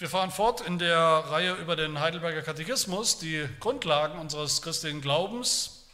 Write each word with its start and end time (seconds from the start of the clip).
Wir 0.00 0.08
fahren 0.08 0.30
fort 0.30 0.62
in 0.62 0.78
der 0.78 0.98
Reihe 0.98 1.52
über 1.56 1.76
den 1.76 2.00
Heidelberger 2.00 2.40
Katechismus, 2.40 3.18
die 3.18 3.46
Grundlagen 3.60 4.18
unseres 4.18 4.62
christlichen 4.62 5.02
Glaubens 5.02 5.84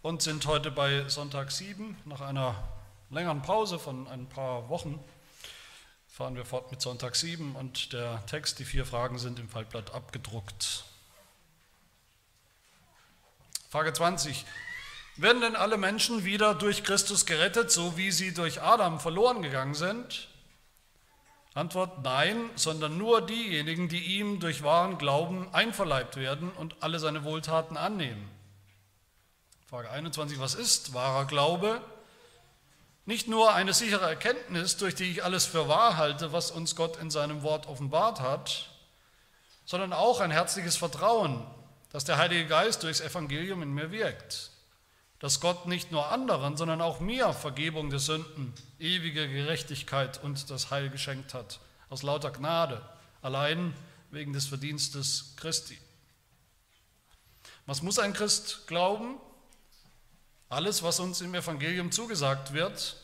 und 0.00 0.22
sind 0.22 0.46
heute 0.46 0.70
bei 0.70 1.06
Sonntag 1.10 1.52
7. 1.52 1.98
Nach 2.06 2.22
einer 2.22 2.56
längeren 3.10 3.42
Pause 3.42 3.78
von 3.78 4.08
ein 4.08 4.26
paar 4.26 4.70
Wochen 4.70 5.04
fahren 6.08 6.34
wir 6.34 6.46
fort 6.46 6.70
mit 6.70 6.80
Sonntag 6.80 7.14
7 7.14 7.56
und 7.56 7.92
der 7.92 8.24
Text, 8.24 8.58
die 8.58 8.64
vier 8.64 8.86
Fragen 8.86 9.18
sind 9.18 9.38
im 9.38 9.50
Faltblatt 9.50 9.92
abgedruckt. 9.92 10.84
Frage 13.68 13.92
20. 13.92 14.46
Werden 15.16 15.42
denn 15.42 15.56
alle 15.56 15.76
Menschen 15.76 16.24
wieder 16.24 16.54
durch 16.54 16.84
Christus 16.84 17.26
gerettet, 17.26 17.70
so 17.70 17.98
wie 17.98 18.10
sie 18.10 18.32
durch 18.32 18.62
Adam 18.62 18.98
verloren 18.98 19.42
gegangen 19.42 19.74
sind? 19.74 20.30
Antwort 21.54 22.02
nein, 22.02 22.50
sondern 22.56 22.98
nur 22.98 23.24
diejenigen, 23.24 23.88
die 23.88 24.18
ihm 24.18 24.40
durch 24.40 24.64
wahren 24.64 24.98
Glauben 24.98 25.48
einverleibt 25.54 26.16
werden 26.16 26.50
und 26.50 26.74
alle 26.80 26.98
seine 26.98 27.22
Wohltaten 27.22 27.76
annehmen. 27.76 28.28
Frage 29.68 29.88
21, 29.88 30.40
was 30.40 30.54
ist 30.54 30.94
wahrer 30.94 31.26
Glaube? 31.26 31.80
Nicht 33.06 33.28
nur 33.28 33.54
eine 33.54 33.72
sichere 33.72 34.08
Erkenntnis, 34.08 34.78
durch 34.78 34.96
die 34.96 35.10
ich 35.10 35.22
alles 35.22 35.46
für 35.46 35.68
wahr 35.68 35.96
halte, 35.96 36.32
was 36.32 36.50
uns 36.50 36.74
Gott 36.74 36.96
in 36.96 37.10
seinem 37.10 37.42
Wort 37.42 37.68
offenbart 37.68 38.20
hat, 38.20 38.70
sondern 39.64 39.92
auch 39.92 40.18
ein 40.20 40.32
herzliches 40.32 40.76
Vertrauen, 40.76 41.46
dass 41.90 42.04
der 42.04 42.18
Heilige 42.18 42.46
Geist 42.46 42.82
durchs 42.82 43.00
Evangelium 43.00 43.62
in 43.62 43.72
mir 43.72 43.92
wirkt 43.92 44.53
dass 45.24 45.40
Gott 45.40 45.64
nicht 45.64 45.90
nur 45.90 46.12
anderen, 46.12 46.58
sondern 46.58 46.82
auch 46.82 47.00
mir 47.00 47.32
Vergebung 47.32 47.88
der 47.88 47.98
Sünden, 47.98 48.52
ewige 48.78 49.26
Gerechtigkeit 49.26 50.22
und 50.22 50.50
das 50.50 50.70
Heil 50.70 50.90
geschenkt 50.90 51.32
hat, 51.32 51.60
aus 51.88 52.02
lauter 52.02 52.30
Gnade, 52.30 52.86
allein 53.22 53.72
wegen 54.10 54.34
des 54.34 54.44
Verdienstes 54.44 55.32
Christi. 55.38 55.78
Was 57.64 57.80
muss 57.80 57.98
ein 57.98 58.12
Christ 58.12 58.66
glauben? 58.66 59.18
Alles, 60.50 60.82
was 60.82 61.00
uns 61.00 61.22
im 61.22 61.34
Evangelium 61.34 61.90
zugesagt 61.90 62.52
wird, 62.52 62.98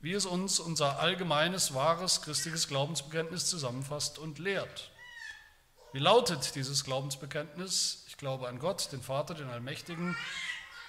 wie 0.00 0.12
es 0.12 0.26
uns 0.26 0.60
unser 0.60 0.98
allgemeines, 0.98 1.72
wahres 1.72 2.20
christliches 2.20 2.68
Glaubensbekenntnis 2.68 3.46
zusammenfasst 3.46 4.18
und 4.18 4.38
lehrt. 4.38 4.90
Wie 5.94 6.00
lautet 6.00 6.54
dieses 6.54 6.84
Glaubensbekenntnis? 6.84 8.04
Ich 8.08 8.18
glaube 8.18 8.46
an 8.46 8.58
Gott, 8.58 8.92
den 8.92 9.00
Vater, 9.00 9.32
den 9.32 9.48
Allmächtigen, 9.48 10.14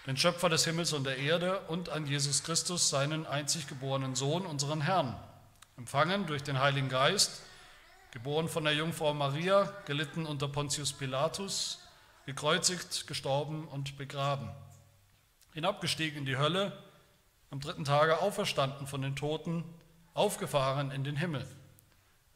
den 0.08 0.16
Schöpfer 0.16 0.48
des 0.48 0.64
Himmels 0.64 0.94
und 0.94 1.04
der 1.04 1.18
Erde 1.18 1.60
und 1.68 1.90
an 1.90 2.08
Jesus 2.08 2.44
Christus, 2.44 2.90
seinen 2.90 3.28
einzig 3.28 3.68
geborenen 3.68 4.16
Sohn, 4.16 4.46
unseren 4.46 4.80
Herrn, 4.80 5.20
empfangen 5.76 6.26
durch 6.26 6.44
den 6.44 6.62
Heiligen 6.62 6.88
Geist, 6.88 7.42
geboren 8.12 8.48
von 8.48 8.64
der 8.64 8.74
Jungfrau 8.74 9.14
Maria, 9.14 9.64
gelitten 9.86 10.26
unter 10.26 10.48
Pontius 10.48 10.94
Pilatus, 10.94 11.80
gekreuzigt, 12.26 13.06
gestorben 13.06 13.68
und 13.68 13.98
begraben, 13.98 14.50
hinabgestiegen 15.54 16.20
in 16.20 16.26
die 16.26 16.38
Hölle, 16.38 16.72
am 17.52 17.60
dritten 17.60 17.84
Tage 17.84 18.22
auferstanden 18.22 18.88
von 18.88 19.02
den 19.02 19.18
Toten, 19.18 19.66
aufgefahren 20.14 20.90
in 20.92 21.04
den 21.04 21.18
Himmel. 21.18 21.46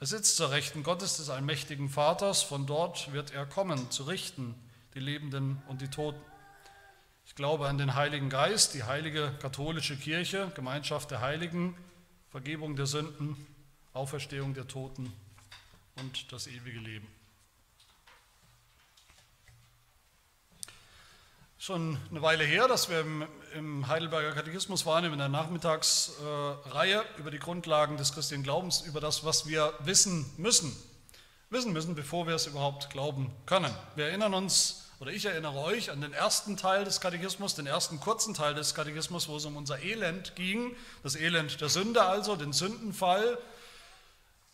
Er 0.02 0.08
sitzt 0.08 0.36
zur 0.36 0.52
Rechten 0.52 0.83
Gottes 0.83 1.17
des 1.17 1.30
allmächtigen 1.30 1.88
Vaters, 1.88 2.44
von 2.44 2.66
dort 2.66 3.14
wird 3.14 3.31
er 3.31 3.45
kommen, 3.45 3.92
zu 3.92 4.03
richten 4.03 4.55
die 4.94 4.99
Lebenden 4.99 5.61
und 5.69 5.81
die 5.81 5.88
Toten. 5.88 6.19
Ich 7.32 7.36
glaube 7.36 7.70
an 7.70 7.78
den 7.78 7.96
Heiligen 7.96 8.30
Geist, 8.30 8.74
die 8.74 8.84
heilige 8.84 9.32
katholische 9.42 9.96
Kirche, 9.96 10.52
Gemeinschaft 10.54 11.12
der 11.12 11.22
Heiligen, 11.22 11.78
Vergebung 12.30 12.76
der 12.76 12.88
Sünden, 12.88 13.38
Auferstehung 13.94 14.54
der 14.54 14.68
Toten 14.68 15.14
und 15.96 16.30
das 16.34 16.48
ewige 16.48 16.80
Leben. 16.80 17.08
Schon 21.58 21.98
eine 22.10 22.22
Weile 22.22 22.44
her, 22.44 22.68
dass 22.68 22.90
wir 22.90 23.00
im, 23.55 23.88
Heidelberger 23.88 24.34
Katechismus 24.34 24.86
waren, 24.86 25.05
in 25.05 25.17
der 25.17 25.30
Nachmittagsreihe 25.30 27.05
über 27.17 27.32
die 27.32 27.39
Grundlagen 27.39 27.95
des 27.95 28.14
christlichen 28.14 28.44
Glaubens, 28.44 28.82
über 28.82 29.00
das, 29.00 29.23
was 29.23 29.48
wir 29.48 29.73
wissen 29.80 30.30
müssen. 30.36 30.76
Wissen 31.50 31.72
müssen, 31.72 31.95
bevor 31.95 32.28
wir 32.28 32.36
es 32.36 32.48
überhaupt 32.48 32.89
glauben 32.89 33.32
können. 33.45 33.73
Wir 33.95 34.08
erinnern 34.08 34.34
uns 34.34 34.80
oder 35.02 35.12
ich 35.12 35.26
erinnere 35.26 35.58
euch 35.58 35.89
an 35.89 36.00
den 36.00 36.14
ersten 36.14 36.58
Teil 36.58 36.84
des 36.84 37.02
Katechismus, 37.02 37.56
den 37.56 37.66
ersten 37.66 38.00
kurzen 38.00 38.36
Teil 38.36 38.54
des 38.54 38.76
Katechismus, 38.76 39.28
wo 39.28 39.38
es 39.38 39.45
um 39.45 39.58
unser 39.58 39.82
Elend 39.82 40.36
ging, 40.36 40.76
das 41.02 41.16
Elend 41.16 41.60
der 41.60 41.70
Sünde 41.70 42.04
also, 42.04 42.36
den 42.36 42.54
Sündenfall, 42.54 43.40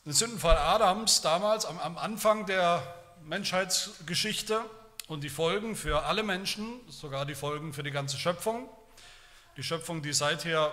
den 0.05 0.13
Sündenfall 0.13 0.55
Adams 0.55 1.19
damals 1.19 1.65
am, 1.65 1.77
am 1.79 1.97
Anfang 1.97 2.45
der 2.45 2.81
Menschheitsgeschichte 3.25 4.61
und 5.09 5.25
die 5.25 5.29
Folgen 5.29 5.75
für 5.75 6.03
alle 6.03 6.23
Menschen, 6.23 6.79
sogar 6.87 7.25
die 7.25 7.35
Folgen 7.35 7.73
für 7.73 7.83
die 7.83 7.91
ganze 7.91 8.15
Schöpfung. 8.15 8.69
Die 9.57 9.63
Schöpfung, 9.63 10.01
die 10.01 10.13
seither 10.13 10.71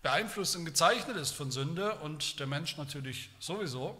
beeinflusst 0.00 0.56
und 0.56 0.64
gezeichnet 0.64 1.18
ist 1.18 1.32
von 1.32 1.50
Sünde 1.50 1.96
und 1.96 2.40
der 2.40 2.46
Mensch 2.46 2.78
natürlich 2.78 3.28
sowieso. 3.40 3.94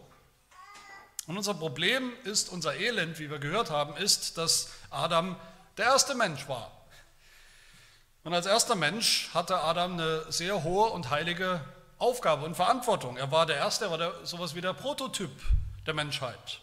Und 1.27 1.37
unser 1.37 1.55
Problem 1.55 2.13
ist, 2.25 2.49
unser 2.49 2.75
Elend, 2.77 3.19
wie 3.19 3.31
wir 3.31 3.39
gehört 3.39 3.71
haben, 3.71 3.97
ist, 3.97 4.39
dass 4.39 4.71
Adam 4.91 5.37
der 5.77 5.87
erste 5.87 6.15
Mensch 6.15 6.49
war. 6.49 6.71
Und 8.25 8.35
als 8.35 8.47
erster 8.47 8.75
Mensch 8.75 9.31
hatte 9.33 9.61
Adam 9.61 9.95
eine 9.95 10.31
sehr 10.31 10.63
hohe 10.63 10.91
und 10.91 11.11
heilige 11.11 11.61
Aufgabe 11.99 12.45
und 12.45 12.55
Verantwortung. 12.55 13.17
Er 13.17 13.31
war 13.31 13.47
der 13.47 13.57
Erste, 13.57 13.87
er 13.87 13.91
war 13.91 13.99
der, 13.99 14.27
sowas 14.27 14.55
wie 14.55 14.61
der 14.61 14.75
Prototyp 14.75 15.31
der 15.87 15.95
Menschheit. 15.95 16.61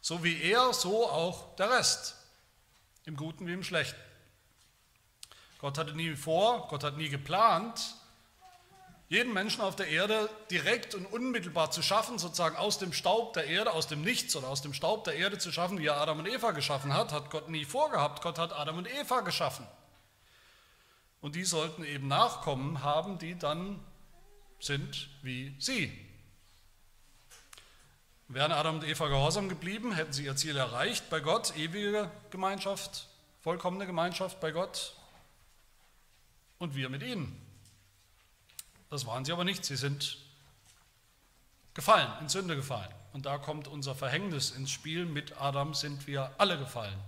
So 0.00 0.24
wie 0.24 0.42
er, 0.42 0.72
so 0.72 1.08
auch 1.08 1.54
der 1.56 1.70
Rest, 1.70 2.16
im 3.04 3.16
Guten 3.16 3.46
wie 3.46 3.52
im 3.52 3.62
Schlechten. 3.62 4.00
Gott 5.58 5.78
hatte 5.78 5.94
nie 5.94 6.16
vor, 6.16 6.66
Gott 6.68 6.82
hat 6.82 6.96
nie 6.96 7.08
geplant, 7.08 7.94
jeden 9.12 9.34
Menschen 9.34 9.60
auf 9.60 9.76
der 9.76 9.88
Erde 9.88 10.30
direkt 10.50 10.94
und 10.94 11.04
unmittelbar 11.04 11.70
zu 11.70 11.82
schaffen, 11.82 12.18
sozusagen 12.18 12.56
aus 12.56 12.78
dem 12.78 12.94
Staub 12.94 13.34
der 13.34 13.44
Erde, 13.44 13.72
aus 13.72 13.86
dem 13.86 14.00
Nichts 14.00 14.34
oder 14.36 14.48
aus 14.48 14.62
dem 14.62 14.72
Staub 14.72 15.04
der 15.04 15.16
Erde 15.16 15.36
zu 15.36 15.52
schaffen, 15.52 15.78
wie 15.78 15.84
er 15.84 15.98
Adam 15.98 16.20
und 16.20 16.26
Eva 16.26 16.52
geschaffen 16.52 16.94
hat, 16.94 17.12
hat 17.12 17.28
Gott 17.28 17.50
nie 17.50 17.66
vorgehabt. 17.66 18.22
Gott 18.22 18.38
hat 18.38 18.54
Adam 18.54 18.78
und 18.78 18.88
Eva 18.90 19.20
geschaffen. 19.20 19.66
Und 21.20 21.34
die 21.34 21.44
sollten 21.44 21.84
eben 21.84 22.08
Nachkommen 22.08 22.82
haben, 22.82 23.18
die 23.18 23.38
dann 23.38 23.80
sind 24.60 25.10
wie 25.20 25.56
sie. 25.58 25.92
Wären 28.28 28.52
Adam 28.52 28.76
und 28.76 28.84
Eva 28.84 29.08
gehorsam 29.08 29.50
geblieben, 29.50 29.92
hätten 29.92 30.14
sie 30.14 30.24
ihr 30.24 30.36
Ziel 30.36 30.56
erreicht 30.56 31.10
bei 31.10 31.20
Gott, 31.20 31.54
ewige 31.58 32.10
Gemeinschaft, 32.30 33.08
vollkommene 33.42 33.84
Gemeinschaft 33.84 34.40
bei 34.40 34.52
Gott 34.52 34.94
und 36.58 36.74
wir 36.74 36.88
mit 36.88 37.02
ihnen. 37.02 37.41
Das 38.92 39.06
waren 39.06 39.24
sie 39.24 39.32
aber 39.32 39.44
nicht. 39.44 39.64
Sie 39.64 39.76
sind 39.76 40.18
gefallen, 41.72 42.12
in 42.20 42.28
Sünde 42.28 42.56
gefallen. 42.56 42.92
Und 43.14 43.24
da 43.24 43.38
kommt 43.38 43.66
unser 43.66 43.94
Verhängnis 43.94 44.50
ins 44.50 44.70
Spiel. 44.70 45.06
Mit 45.06 45.40
Adam 45.40 45.72
sind 45.72 46.06
wir 46.06 46.30
alle 46.36 46.58
gefallen. 46.58 46.98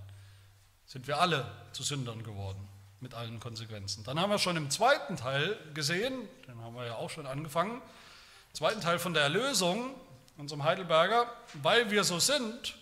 Sind 0.87 1.07
wir 1.07 1.21
alle 1.21 1.47
zu 1.73 1.83
Sündern 1.83 2.25
geworden, 2.25 2.67
mit 3.01 3.13
allen 3.13 3.39
Konsequenzen. 3.39 4.03
Dann 4.03 4.19
haben 4.19 4.31
wir 4.31 4.39
schon 4.39 4.57
im 4.57 4.71
zweiten 4.71 5.19
Teil 5.19 5.59
gesehen, 5.75 6.27
den 6.49 6.59
haben 6.63 6.75
wir 6.75 6.87
ja 6.87 6.95
auch 6.95 7.11
schon 7.11 7.27
angefangen, 7.27 7.83
im 7.83 8.55
zweiten 8.55 8.81
Teil 8.81 8.99
von 8.99 9.13
der 9.13 9.25
Erlösung, 9.25 9.95
unserem 10.39 10.65
Heidelberger, 10.65 11.31
weil 11.63 11.91
wir 11.91 12.03
so 12.03 12.19
sind, 12.19 12.77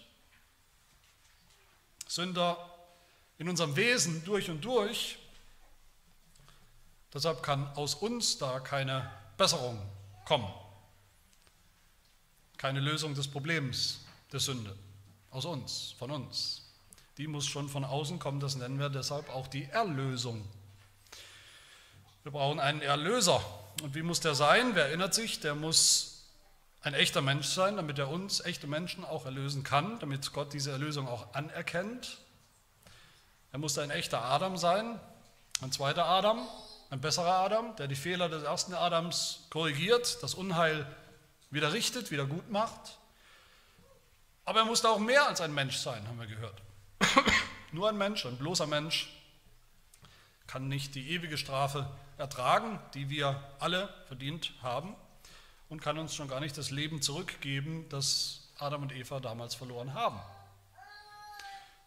Sünder 2.07 2.57
in 3.39 3.49
unserem 3.49 3.75
Wesen 3.75 4.25
durch 4.25 4.49
und 4.49 4.65
durch, 4.65 5.19
Deshalb 7.13 7.43
kann 7.43 7.67
aus 7.75 7.95
uns 7.95 8.39
da 8.39 8.61
keine 8.61 9.11
Besserung 9.37 9.81
kommen. 10.25 10.53
Keine 12.57 12.81
Lösung 12.81 13.15
des 13.15 13.29
Problems 13.29 14.01
der 14.33 14.41
Sünde. 14.41 14.77
Aus 15.31 15.45
uns, 15.45 15.95
von 15.99 16.11
uns. 16.11 16.63
Die 17.19 17.27
muss 17.27 17.47
schon 17.47 17.69
von 17.69 17.85
außen 17.85 18.19
kommen, 18.19 18.41
das 18.41 18.57
nennen 18.57 18.79
wir 18.79 18.89
deshalb 18.89 19.29
auch 19.29 19.47
die 19.47 19.65
Erlösung. 19.65 20.43
Wir 22.23 22.33
brauchen 22.33 22.61
einen 22.61 22.81
Erlöser. 22.81 23.43
Und 23.83 23.95
wie 23.95 24.03
muss 24.03 24.21
der 24.21 24.35
sein? 24.35 24.75
Wer 24.75 24.87
erinnert 24.87 25.13
sich? 25.13 25.41
Der 25.41 25.55
muss 25.55 26.13
ein 26.83 26.95
echter 26.95 27.21
Mensch 27.21 27.47
sein, 27.49 27.77
damit 27.77 27.99
er 27.99 28.09
uns, 28.09 28.41
echte 28.41 28.67
Menschen, 28.67 29.05
auch 29.05 29.25
erlösen 29.25 29.63
kann, 29.63 29.99
damit 29.99 30.33
Gott 30.33 30.53
diese 30.53 30.71
Erlösung 30.71 31.09
auch 31.09 31.35
anerkennt. 31.35 32.19
Er 33.53 33.59
muss 33.59 33.77
ein 33.79 33.91
echter 33.91 34.23
Adam 34.25 34.57
sein, 34.57 34.99
ein 35.61 35.73
zweiter 35.73 36.07
Adam, 36.07 36.47
ein 36.93 37.01
besserer 37.01 37.37
Adam, 37.37 37.75
der 37.77 37.89
die 37.89 37.97
Fehler 37.97 38.29
des 38.29 38.43
ersten 38.43 38.75
Adams 38.75 39.47
korrigiert, 39.49 40.23
das 40.23 40.35
Unheil 40.35 40.87
wieder 41.51 41.73
richtet, 41.73 42.11
wieder 42.11 42.27
gut 42.27 42.51
macht. 42.51 42.99
Aber 44.45 44.61
er 44.61 44.67
musste 44.67 44.91
auch 44.91 44.99
mehr 44.99 45.27
als 45.27 45.41
ein 45.41 45.55
Mensch 45.55 45.79
sein, 45.79 46.07
haben 46.07 46.21
wir 46.21 46.27
gehört. 46.27 46.61
Nur 47.73 47.89
ein 47.89 47.97
Mensch, 47.97 48.27
ein 48.27 48.37
bloßer 48.37 48.67
Mensch, 48.67 49.11
kann 50.47 50.69
nicht 50.69 50.95
die 50.95 51.13
ewige 51.13 51.39
Strafe 51.39 51.91
ertragen, 52.19 52.79
die 52.93 53.09
wir 53.09 53.43
alle 53.59 53.89
verdient 54.07 54.53
haben. 54.63 54.95
und 55.71 55.81
kann 55.81 55.97
uns 55.97 56.15
schon 56.15 56.29
gar 56.29 56.41
nicht 56.41 56.59
das 56.59 56.71
Leben 56.71 57.01
zurückgeben, 57.01 57.89
das 57.89 58.51
Adam 58.59 58.83
und 58.83 58.93
Eva 58.93 59.19
damals 59.19 59.55
verloren 59.55 59.95
haben. 59.95 60.21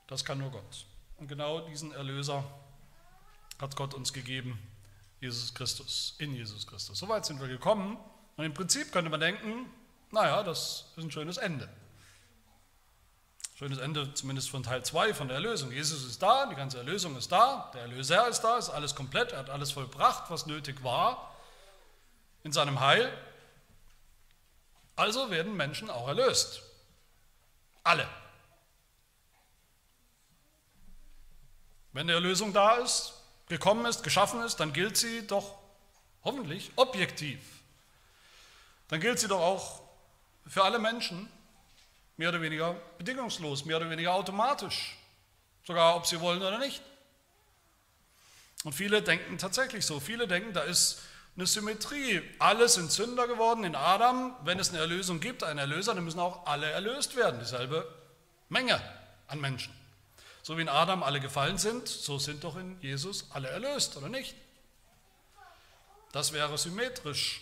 Das 0.07 0.25
kann 0.25 0.39
nur 0.39 0.49
Gott. 0.49 0.87
Und 1.17 1.27
genau 1.27 1.59
diesen 1.59 1.91
Erlöser 1.91 2.43
hat 3.59 3.75
Gott 3.75 3.93
uns 3.93 4.11
gegeben, 4.11 4.59
Jesus 5.19 5.53
Christus, 5.53 6.15
in 6.19 6.35
Jesus 6.35 6.67
Christus. 6.67 6.99
Soweit 6.99 7.25
sind 7.25 7.39
wir 7.39 7.47
gekommen. 7.47 7.97
Und 8.37 8.45
im 8.45 8.53
Prinzip 8.53 8.91
könnte 8.91 9.09
man 9.09 9.19
denken, 9.19 9.69
naja, 10.11 10.43
das 10.43 10.85
ist 10.95 11.03
ein 11.03 11.11
schönes 11.11 11.37
Ende. 11.37 11.69
Schönes 13.57 13.77
Ende 13.77 14.13
zumindest 14.13 14.49
von 14.49 14.63
Teil 14.63 14.83
2 14.83 15.13
von 15.13 15.29
der 15.29 15.35
Erlösung. 15.35 15.71
Jesus 15.71 16.03
ist 16.03 16.21
da, 16.21 16.45
die 16.47 16.55
ganze 16.55 16.77
Erlösung 16.77 17.15
ist 17.15 17.31
da, 17.31 17.71
der 17.73 17.83
Erlöser 17.83 18.27
ist 18.27 18.41
da, 18.41 18.57
ist 18.57 18.69
alles 18.69 18.95
komplett, 18.95 19.31
er 19.31 19.39
hat 19.39 19.49
alles 19.49 19.71
vollbracht, 19.71 20.29
was 20.29 20.45
nötig 20.45 20.83
war 20.83 21.33
in 22.43 22.51
seinem 22.51 22.81
Heil. 22.81 23.17
Also 24.97 25.31
werden 25.31 25.55
Menschen 25.55 25.89
auch 25.89 26.07
erlöst. 26.07 26.63
Alle. 27.83 28.07
Wenn 31.93 32.07
die 32.07 32.13
Erlösung 32.13 32.51
da 32.51 32.75
ist, 32.75 33.14
gekommen 33.47 33.85
ist, 33.85 34.03
geschaffen 34.03 34.41
ist, 34.41 34.57
dann 34.57 34.73
gilt 34.73 34.97
sie 34.97 35.27
doch 35.27 35.57
hoffentlich 36.23 36.71
objektiv. 36.75 37.39
Dann 38.87 38.99
gilt 38.99 39.19
sie 39.19 39.27
doch 39.27 39.41
auch 39.41 39.81
für 40.47 40.63
alle 40.63 40.79
Menschen 40.79 41.29
mehr 42.17 42.29
oder 42.29 42.41
weniger 42.41 42.75
bedingungslos, 42.97 43.65
mehr 43.65 43.77
oder 43.77 43.89
weniger 43.89 44.13
automatisch, 44.13 44.97
sogar 45.63 45.95
ob 45.95 46.05
sie 46.05 46.19
wollen 46.21 46.41
oder 46.41 46.59
nicht. 46.59 46.81
Und 48.63 48.73
viele 48.73 49.01
denken 49.01 49.37
tatsächlich 49.37 49.85
so. 49.85 49.99
Viele 49.99 50.27
denken, 50.27 50.53
da 50.53 50.61
ist 50.61 51.01
eine 51.35 51.45
Symmetrie. 51.45 52.21
Alle 52.39 52.67
sind 52.67 52.91
Sünder 52.91 53.27
geworden 53.27 53.63
in 53.63 53.75
Adam. 53.75 54.35
Wenn 54.43 54.57
es 54.59 54.69
eine 54.69 54.79
Erlösung 54.79 55.19
gibt, 55.19 55.43
einen 55.43 55.59
Erlöser, 55.59 55.93
dann 55.93 56.03
müssen 56.03 56.19
auch 56.19 56.47
alle 56.47 56.71
erlöst 56.71 57.15
werden. 57.15 57.39
Dieselbe 57.39 57.87
Menge 58.49 58.81
an 59.27 59.39
Menschen. 59.39 59.71
So 60.45 60.59
wie 60.59 60.61
in 60.61 60.69
Adam 60.69 61.01
alle 61.01 61.19
gefallen 61.19 61.57
sind, 61.57 61.87
so 61.87 62.19
sind 62.19 62.43
doch 62.43 62.55
in 62.55 62.79
Jesus 62.79 63.31
alle 63.31 63.47
erlöst, 63.49 63.97
oder 63.97 64.09
nicht? 64.09 64.35
Das 66.11 66.33
wäre 66.33 66.55
symmetrisch. 66.59 67.41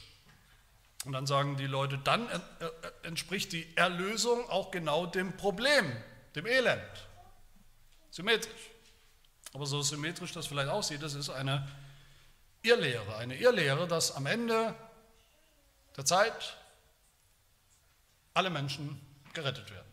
Und 1.03 1.11
dann 1.11 1.27
sagen 1.27 1.57
die 1.57 1.67
Leute, 1.67 1.97
dann 1.97 2.29
entspricht 3.01 3.51
die 3.51 3.67
Erlösung 3.75 4.49
auch 4.49 4.71
genau 4.71 5.05
dem 5.05 5.35
Problem, 5.35 5.91
dem 6.35 6.47
Elend. 6.47 6.81
Symmetrisch. 8.09 8.71
Aber 9.51 9.65
so 9.65 9.81
symmetrisch 9.81 10.31
das 10.31 10.47
vielleicht 10.47 10.69
aussieht, 10.69 11.03
das 11.03 11.13
ist 11.13 11.29
eine 11.29 11.69
Irrlehre. 12.61 13.17
Eine 13.17 13.35
Irrlehre, 13.35 13.85
dass 13.85 14.15
am 14.15 14.27
Ende 14.27 14.73
der 15.97 16.05
Zeit 16.05 16.55
alle 18.33 18.49
Menschen 18.49 19.05
gerettet 19.33 19.69
werden. 19.71 19.91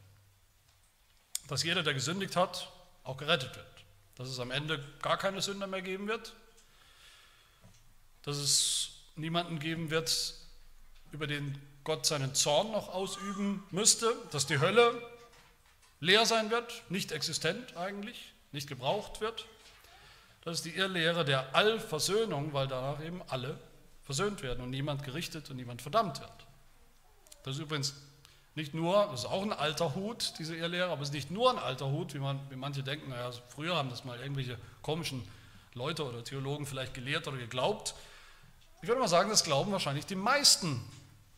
Dass 1.49 1.65
jeder, 1.65 1.83
der 1.83 1.95
gesündigt 1.95 2.37
hat, 2.37 2.71
auch 3.11 3.17
gerettet 3.17 3.55
wird. 3.57 3.67
Dass 4.17 4.29
es 4.29 4.39
am 4.39 4.51
Ende 4.51 4.83
gar 5.03 5.19
keine 5.19 5.43
Sünder 5.43 5.67
mehr 5.67 5.83
geben 5.83 6.09
wird. 6.09 6.33
Dass 8.23 8.37
es 8.37 8.91
niemanden 9.17 9.59
geben 9.59 9.91
wird, 9.91 10.35
über 11.13 11.27
den 11.27 11.61
Gott 11.85 12.07
seinen 12.07 12.35
Zorn 12.35 12.71
noch 12.71 12.89
ausüben 12.89 13.67
müsste. 13.71 14.15
Dass 14.31 14.47
die 14.47 14.61
Hölle 14.61 15.03
leer 16.01 16.25
sein 16.25 16.51
wird, 16.51 16.83
nicht 16.91 17.13
existent 17.13 17.77
eigentlich, 17.77 18.33
nicht 18.53 18.69
gebraucht 18.69 19.21
wird. 19.21 19.47
Das 20.45 20.59
ist 20.59 20.65
die 20.65 20.75
Irrlehre 20.75 21.25
der 21.25 21.55
Allversöhnung, 21.55 22.53
weil 22.53 22.67
danach 22.67 23.03
eben 23.05 23.23
alle 23.29 23.59
versöhnt 24.05 24.43
werden 24.43 24.63
und 24.63 24.71
niemand 24.71 25.05
gerichtet 25.05 25.51
und 25.51 25.57
niemand 25.57 25.83
verdammt 25.83 26.21
wird. 26.21 26.47
Das 27.43 27.57
ist 27.57 27.61
übrigens 27.61 27.95
nicht 28.55 28.75
nur, 28.75 29.07
das 29.11 29.21
ist 29.21 29.27
auch 29.27 29.43
ein 29.43 29.53
alter 29.53 29.95
Hut, 29.95 30.35
diese 30.39 30.57
Irrlehre, 30.57 30.91
aber 30.91 31.03
es 31.03 31.09
ist 31.09 31.15
nicht 31.15 31.31
nur 31.31 31.51
ein 31.51 31.59
alter 31.59 31.91
Hut, 31.91 32.15
wie, 32.15 32.19
man, 32.19 32.41
wie 32.51 32.57
manche 32.57 32.83
denken, 32.83 33.11
naja, 33.11 33.31
früher 33.49 33.77
haben 33.77 33.91
das 33.91 34.05
mal 34.05 34.19
irgendwelche 34.19 34.59
komischen 34.83 35.27
Leute 35.75 36.05
oder 36.05 36.25
Theologen 36.25 36.67
vielleicht 36.67 36.95
gelehrt 36.95 37.29
oder 37.29 37.37
geglaubt. 37.37 37.95
Ich 38.83 38.89
würde 38.89 39.01
mal 39.01 39.09
sagen, 39.09 39.31
das 39.31 39.45
glauben 39.45 39.71
wahrscheinlich 39.73 40.07
die 40.07 40.17
meisten, 40.17 40.83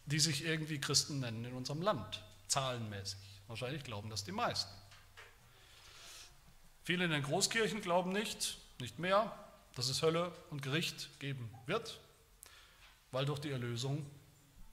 die 0.06 0.20
sich 0.20 0.44
irgendwie 0.44 0.80
Christen 0.80 1.20
nennen 1.20 1.44
in 1.44 1.52
unserem 1.52 1.82
Land, 1.82 2.22
zahlenmäßig. 2.48 3.18
Wahrscheinlich 3.46 3.84
glauben 3.84 4.08
das 4.08 4.24
die 4.24 4.32
meisten. 4.32 4.70
Viele 6.84 7.04
in 7.04 7.10
den 7.10 7.22
Großkirchen 7.22 7.82
glauben 7.82 8.12
nicht, 8.12 8.58
nicht 8.80 8.98
mehr, 8.98 9.32
dass 9.74 9.88
es 9.88 10.02
Hölle 10.02 10.32
und 10.50 10.62
Gericht 10.62 11.08
geben 11.20 11.52
wird, 11.66 12.00
weil 13.10 13.26
doch 13.26 13.38
die 13.38 13.50
Erlösung 13.50 14.04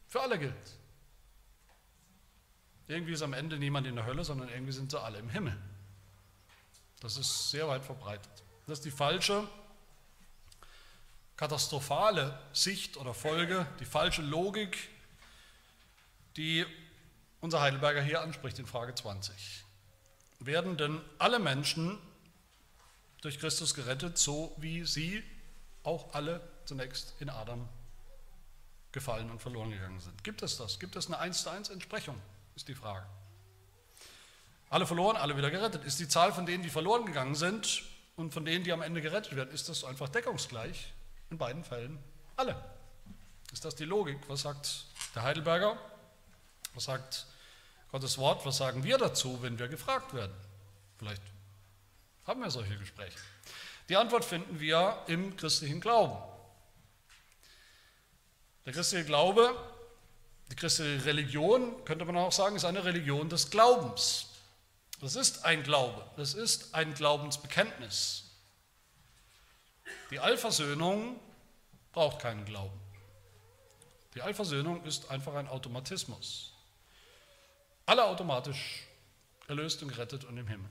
für 0.08 0.22
alle 0.22 0.40
gilt. 0.40 0.79
Irgendwie 2.90 3.14
ist 3.14 3.22
am 3.22 3.34
Ende 3.34 3.60
niemand 3.60 3.86
in 3.86 3.96
der 3.96 4.08
Hölle, 4.08 4.26
sondern 4.26 4.50
irgendwie 4.50 4.72
sind 4.72 4.90
sie 4.90 5.00
alle 5.00 5.20
im 5.20 5.30
Himmel. 5.30 5.56
Das 7.02 7.18
ist 7.18 7.52
sehr 7.52 7.68
weit 7.68 7.86
verbreitet. 7.86 8.32
Das 8.66 8.80
ist 8.80 8.86
die 8.86 8.92
falsche, 8.92 9.48
katastrophale 11.38 12.38
Sicht 12.52 12.98
oder 12.98 13.14
Folge, 13.14 13.68
die 13.80 13.86
falsche 13.86 14.24
Logik, 14.24 14.90
die 16.36 16.66
unser 17.42 17.62
Heidelberger 17.62 18.02
hier 18.02 18.22
anspricht 18.22 18.58
in 18.58 18.66
Frage 18.66 18.96
20. 18.96 19.64
Werden 20.40 20.76
denn 20.76 21.00
alle 21.20 21.38
Menschen 21.38 22.00
durch 23.22 23.40
Christus 23.40 23.76
gerettet, 23.76 24.18
so 24.18 24.56
wie 24.58 24.84
sie 24.84 25.24
auch 25.84 26.16
alle 26.16 26.42
zunächst 26.66 27.14
in 27.20 27.30
Adam 27.30 27.70
gefallen 28.92 29.30
und 29.30 29.40
verloren 29.40 29.70
gegangen 29.70 30.00
sind? 30.00 30.24
Gibt 30.24 30.42
es 30.42 30.58
das? 30.58 30.80
Gibt 30.80 30.96
es 30.96 31.06
eine 31.06 31.20
1 31.20 31.44
zu 31.44 31.52
1 31.52 31.70
Entsprechung? 31.70 32.20
Ist 32.60 32.68
die 32.68 32.76
Frage. 32.76 33.06
Alle 34.70 34.86
verloren, 34.86 35.16
alle 35.16 35.38
wieder 35.38 35.50
gerettet. 35.50 35.86
Ist 35.86 36.00
die 36.00 36.10
Zahl 36.10 36.34
von 36.34 36.46
denen, 36.46 36.62
die 36.62 36.70
verloren 36.70 37.06
gegangen 37.06 37.34
sind 37.34 37.84
und 38.18 38.34
von 38.34 38.44
denen, 38.44 38.66
die 38.66 38.74
am 38.74 38.82
Ende 38.82 39.02
gerettet 39.02 39.36
werden, 39.38 39.52
ist 39.52 39.70
das 39.70 39.86
einfach 39.86 40.10
deckungsgleich? 40.10 40.92
In 41.30 41.38
beiden 41.38 41.64
Fällen 41.64 41.98
alle. 42.36 42.62
Ist 43.54 43.64
das 43.64 43.76
die 43.76 43.86
Logik? 43.86 44.18
Was 44.28 44.42
sagt 44.42 44.86
der 45.16 45.24
Heidelberger? 45.24 45.78
Was 46.74 46.84
sagt 46.84 47.28
Gottes 47.94 48.18
Wort? 48.18 48.46
Was 48.46 48.58
sagen 48.58 48.84
wir 48.84 48.98
dazu, 48.98 49.42
wenn 49.42 49.58
wir 49.58 49.70
gefragt 49.70 50.14
werden? 50.14 50.34
Vielleicht 50.98 51.24
haben 52.28 52.42
wir 52.42 52.52
solche 52.52 52.78
Gespräche. 52.78 53.18
Die 53.88 53.96
Antwort 53.96 54.26
finden 54.26 54.60
wir 54.60 55.02
im 55.08 55.38
christlichen 55.38 55.80
Glauben. 55.80 56.18
Der 58.66 58.74
christliche 58.74 59.06
Glaube 59.06 59.56
die 60.52 60.56
christliche 60.56 61.06
Religion, 61.06 61.84
könnte 61.86 62.06
man 62.06 62.18
auch 62.18 62.32
sagen, 62.32 62.56
ist 62.56 62.66
eine 62.66 62.84
Religion 62.84 63.30
des 63.30 63.50
Glaubens. 63.50 64.28
Das 65.02 65.16
ist 65.16 65.46
ein 65.46 65.64
Glaube, 65.64 66.04
das 66.18 66.34
ist 66.34 66.74
ein 66.76 66.94
Glaubensbekenntnis. 66.94 68.26
Die 70.12 70.20
Allversöhnung 70.20 71.20
braucht 71.92 72.20
keinen 72.20 72.46
Glauben. 72.46 72.80
Die 74.16 74.22
Allversöhnung 74.22 74.84
ist 74.84 75.10
einfach 75.12 75.36
ein 75.36 75.48
Automatismus. 75.48 76.54
Alle 77.86 78.06
automatisch 78.06 78.88
erlöst 79.48 79.82
und 79.82 79.90
gerettet 79.90 80.26
und 80.26 80.38
im 80.38 80.48
Himmel. 80.48 80.70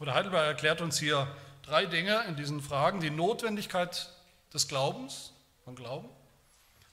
Oder 0.00 0.14
Heidelberg 0.14 0.46
erklärt 0.46 0.80
uns 0.80 0.98
hier 0.98 1.34
drei 1.62 1.86
Dinge 1.86 2.24
in 2.24 2.36
diesen 2.36 2.60
Fragen. 2.60 3.00
Die 3.00 3.10
Notwendigkeit 3.10 4.10
des 4.52 4.68
Glaubens, 4.68 5.32
von 5.64 5.74
Glauben, 5.74 6.08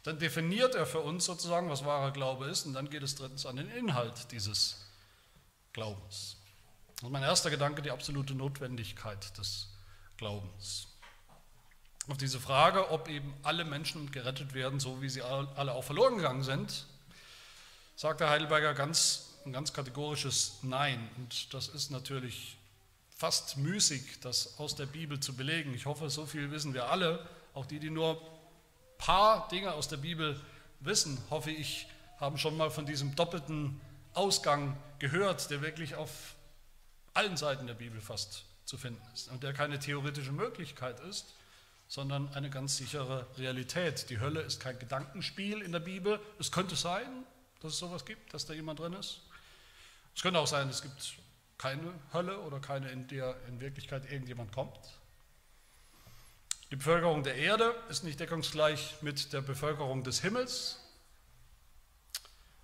dann 0.04 0.20
definiert 0.20 0.76
er 0.76 0.86
für 0.86 1.00
uns 1.00 1.26
sozusagen, 1.26 1.70
was 1.70 1.86
wahrer 1.86 2.12
Glaube 2.12 2.46
ist, 2.48 2.66
und 2.66 2.74
dann 2.74 2.90
geht 2.90 3.04
es 3.04 3.16
drittens 3.16 3.46
an 3.46 3.56
den 3.56 3.70
Inhalt 3.70 4.32
dieses 4.32 4.86
Glaubens. 5.72 6.38
Das 6.96 7.04
ist 7.04 7.12
mein 7.12 7.24
erster 7.24 7.50
Gedanke, 7.50 7.82
die 7.82 7.92
absolute 7.92 8.36
Notwendigkeit 8.36 9.38
des 9.38 9.70
Glaubens. 10.18 10.88
Auf 12.10 12.18
diese 12.18 12.40
Frage, 12.40 12.92
ob 12.92 13.08
eben 13.08 13.34
alle 13.44 13.64
Menschen 13.64 14.12
gerettet 14.12 14.54
werden, 14.54 14.82
so 14.82 15.02
wie 15.02 15.10
sie 15.10 15.22
alle 15.22 15.74
auch 15.74 15.86
verloren 15.86 16.18
gegangen 16.18 16.44
sind, 16.44 16.86
sagt 17.96 18.20
der 18.20 18.30
Heidelberger 18.30 18.74
ganz, 18.74 19.30
ein 19.46 19.54
ganz 19.54 19.72
kategorisches 19.72 20.60
Nein. 20.64 21.10
Und 21.16 21.54
das 21.54 21.70
ist 21.70 21.92
natürlich 21.92 22.58
fast 23.16 23.56
müßig, 23.56 24.20
das 24.20 24.60
aus 24.60 24.76
der 24.76 24.86
Bibel 24.86 25.20
zu 25.20 25.34
belegen. 25.34 25.74
Ich 25.74 25.86
hoffe, 25.86 26.10
so 26.10 26.26
viel 26.26 26.52
wissen 26.52 26.74
wir 26.74 26.90
alle, 26.90 27.26
auch 27.54 27.66
die, 27.66 27.80
die 27.80 27.90
nur 27.90 28.22
paar 29.04 29.50
Dinge 29.50 29.74
aus 29.74 29.90
der 29.90 29.98
Bibel 29.98 30.40
wissen, 30.80 31.22
hoffe 31.30 31.52
ich, 31.52 31.88
haben 32.22 32.38
schon 32.38 32.56
mal 32.56 32.72
von 32.72 32.86
diesem 32.86 33.14
doppelten 33.16 33.82
Ausgang 34.14 34.78
gehört, 35.00 35.50
der 35.50 35.62
wirklich 35.62 35.96
auf 35.96 36.36
allen 37.14 37.36
Seiten 37.36 37.68
der 37.68 37.74
Bibel 37.74 38.00
fast 38.00 38.46
zu 38.64 38.78
finden 38.78 39.02
ist 39.14 39.30
und 39.30 39.44
der 39.44 39.52
keine 39.52 39.78
theoretische 39.78 40.32
Möglichkeit 40.32 41.02
ist, 41.02 41.36
sondern 41.90 42.34
eine 42.34 42.50
ganz 42.50 42.78
sichere 42.78 43.28
Realität. 43.38 44.10
Die 44.10 44.22
Hölle 44.22 44.40
ist 44.40 44.62
kein 44.62 44.80
Gedankenspiel 44.80 45.62
in 45.62 45.74
der 45.74 45.82
Bibel. 45.82 46.18
Es 46.40 46.50
könnte 46.54 46.78
sein, 46.78 47.26
dass 47.60 47.74
es 47.74 47.80
sowas 47.80 48.06
gibt, 48.06 48.34
dass 48.34 48.46
da 48.46 48.54
jemand 48.54 48.80
drin 48.80 48.94
ist. 48.94 49.20
Es 50.16 50.22
könnte 50.22 50.40
auch 50.40 50.48
sein, 50.48 50.70
es 50.70 50.82
gibt 50.82 51.16
keine 51.58 51.94
Hölle 52.14 52.40
oder 52.40 52.62
keine, 52.62 52.90
in 52.90 53.06
der 53.10 53.36
in 53.50 53.60
Wirklichkeit 53.60 54.10
irgendjemand 54.10 54.54
kommt. 54.54 54.80
Die 56.74 56.78
Bevölkerung 56.78 57.22
der 57.22 57.36
Erde 57.36 57.76
ist 57.90 58.04
nicht 58.04 58.20
deckungsgleich 58.20 58.96
mit 59.02 59.32
der 59.32 59.42
Bevölkerung 59.42 60.04
des 60.04 60.22
Himmels. 60.22 60.80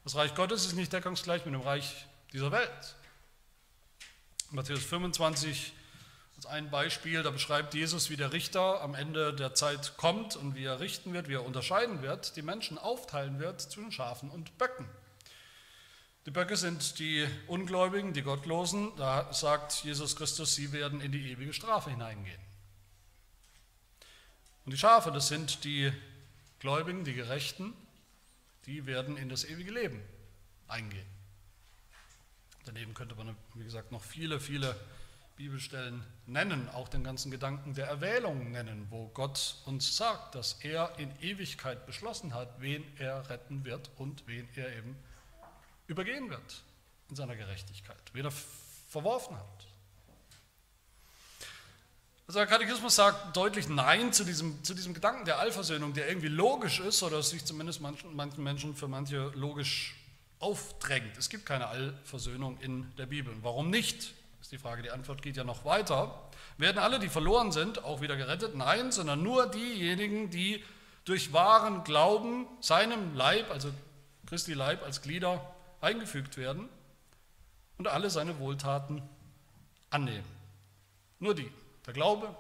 Das 0.04 0.16
Reich 0.16 0.34
Gottes 0.34 0.66
ist 0.66 0.74
nicht 0.74 0.92
deckungsgleich 0.92 1.46
mit 1.46 1.54
dem 1.54 1.62
Reich 1.62 2.08
dieser 2.34 2.52
Welt. 2.52 2.96
Matthäus 4.50 4.84
25 4.84 5.74
als 6.38 6.48
ein 6.48 6.72
Beispiel, 6.72 7.22
da 7.22 7.30
beschreibt 7.30 7.76
Jesus, 7.76 8.10
wie 8.10 8.18
der 8.18 8.34
Richter 8.34 8.82
am 8.82 8.96
Ende 8.96 9.32
der 9.32 9.54
Zeit 9.54 9.96
kommt 9.98 10.36
und 10.36 10.56
wie 10.56 10.66
er 10.66 10.80
richten 10.80 11.14
wird, 11.14 11.28
wie 11.28 11.36
er 11.36 11.46
unterscheiden 11.46 12.02
wird, 12.02 12.36
die 12.36 12.42
Menschen 12.42 12.80
aufteilen 12.80 13.38
wird 13.38 13.62
zwischen 13.62 13.92
Schafen 13.92 14.32
und 14.32 14.58
Böcken. 14.58 14.90
Die 16.26 16.32
Böcke 16.32 16.58
sind 16.58 16.98
die 16.98 17.28
Ungläubigen, 17.46 18.14
die 18.14 18.24
Gottlosen. 18.24 18.92
Da 18.96 19.32
sagt 19.32 19.84
Jesus 19.84 20.16
Christus, 20.16 20.56
sie 20.56 20.72
werden 20.72 21.00
in 21.00 21.12
die 21.12 21.32
ewige 21.32 21.54
Strafe 21.54 21.92
hineingehen. 21.92 22.49
Und 24.70 24.74
die 24.74 24.78
Schafe, 24.78 25.12
das 25.12 25.30
sind 25.30 25.64
die 25.64 25.92
Gläubigen, 26.60 27.04
die 27.04 27.16
Gerechten, 27.16 27.74
die 28.68 28.86
werden 28.86 29.18
in 29.18 29.28
das 29.28 29.44
ewige 29.44 29.72
Leben 29.72 30.00
eingehen. 30.68 31.08
Daneben 32.66 32.94
könnte 32.94 33.16
man, 33.16 33.36
wie 33.56 33.64
gesagt, 33.64 33.92
noch 33.92 34.04
viele, 34.04 34.40
viele 34.40 34.80
Bibelstellen 35.38 36.04
nennen, 36.28 36.70
auch 36.70 36.88
den 36.88 37.04
ganzen 37.04 37.32
Gedanken 37.32 37.74
der 37.74 37.88
Erwählung 37.88 38.52
nennen, 38.52 38.86
wo 38.92 39.08
Gott 39.08 39.56
uns 39.66 39.98
sagt, 39.98 40.36
dass 40.36 40.54
er 40.62 40.94
in 41.00 41.20
Ewigkeit 41.20 41.88
beschlossen 41.88 42.36
hat, 42.36 42.62
wen 42.62 42.86
er 43.00 43.28
retten 43.28 43.66
wird 43.66 43.90
und 43.98 44.28
wen 44.28 44.48
er 44.54 44.72
eben 44.78 44.96
übergehen 45.88 46.30
wird 46.30 46.62
in 47.10 47.16
seiner 47.16 47.36
Gerechtigkeit, 47.36 48.04
wen 48.14 48.26
er 48.26 48.34
verworfen 48.90 49.36
hat. 49.36 49.66
Also 52.30 52.38
der 52.38 52.48
Katechismus 52.48 52.96
sagt 52.96 53.36
deutlich 53.36 53.70
Nein 53.70 54.14
zu 54.14 54.24
diesem, 54.24 54.64
zu 54.64 54.76
diesem 54.76 54.94
Gedanken 54.94 55.26
der 55.26 55.40
Allversöhnung, 55.40 55.96
der 55.96 56.08
irgendwie 56.08 56.28
logisch 56.28 56.80
ist 56.80 57.02
oder 57.02 57.24
sich 57.24 57.44
zumindest 57.44 57.82
manchen, 57.82 58.16
manchen 58.16 58.44
Menschen 58.44 58.76
für 58.76 58.88
manche 58.88 59.32
logisch 59.34 59.96
aufdrängt. 60.38 61.18
Es 61.18 61.30
gibt 61.30 61.48
keine 61.48 61.66
Allversöhnung 61.70 62.60
in 62.60 62.96
der 62.98 63.08
Bibel. 63.08 63.34
Warum 63.42 63.72
nicht? 63.72 64.14
ist 64.42 64.52
die 64.52 64.60
Frage. 64.60 64.84
Die 64.84 64.92
Antwort 64.92 65.24
geht 65.24 65.38
ja 65.38 65.44
noch 65.44 65.66
weiter. 65.66 66.30
Werden 66.60 66.78
alle, 66.78 67.00
die 67.00 67.10
verloren 67.10 67.52
sind, 67.52 67.84
auch 67.84 68.00
wieder 68.00 68.16
gerettet? 68.16 68.54
Nein, 68.56 68.92
sondern 68.92 69.24
nur 69.24 69.48
diejenigen, 69.50 70.30
die 70.30 70.64
durch 71.06 71.34
wahren 71.34 71.84
Glauben 71.84 72.46
seinem 72.62 73.16
Leib, 73.16 73.50
also 73.50 73.72
Christi 74.28 74.54
Leib 74.54 74.84
als 74.84 75.02
Glieder, 75.02 75.52
eingefügt 75.82 76.38
werden 76.38 76.70
und 77.80 77.88
alle 77.88 78.12
seine 78.12 78.38
Wohltaten 78.38 79.02
annehmen. 79.90 80.28
Nur 81.18 81.34
die. 81.34 81.52
Der 81.90 81.94
Glaube 81.96 82.36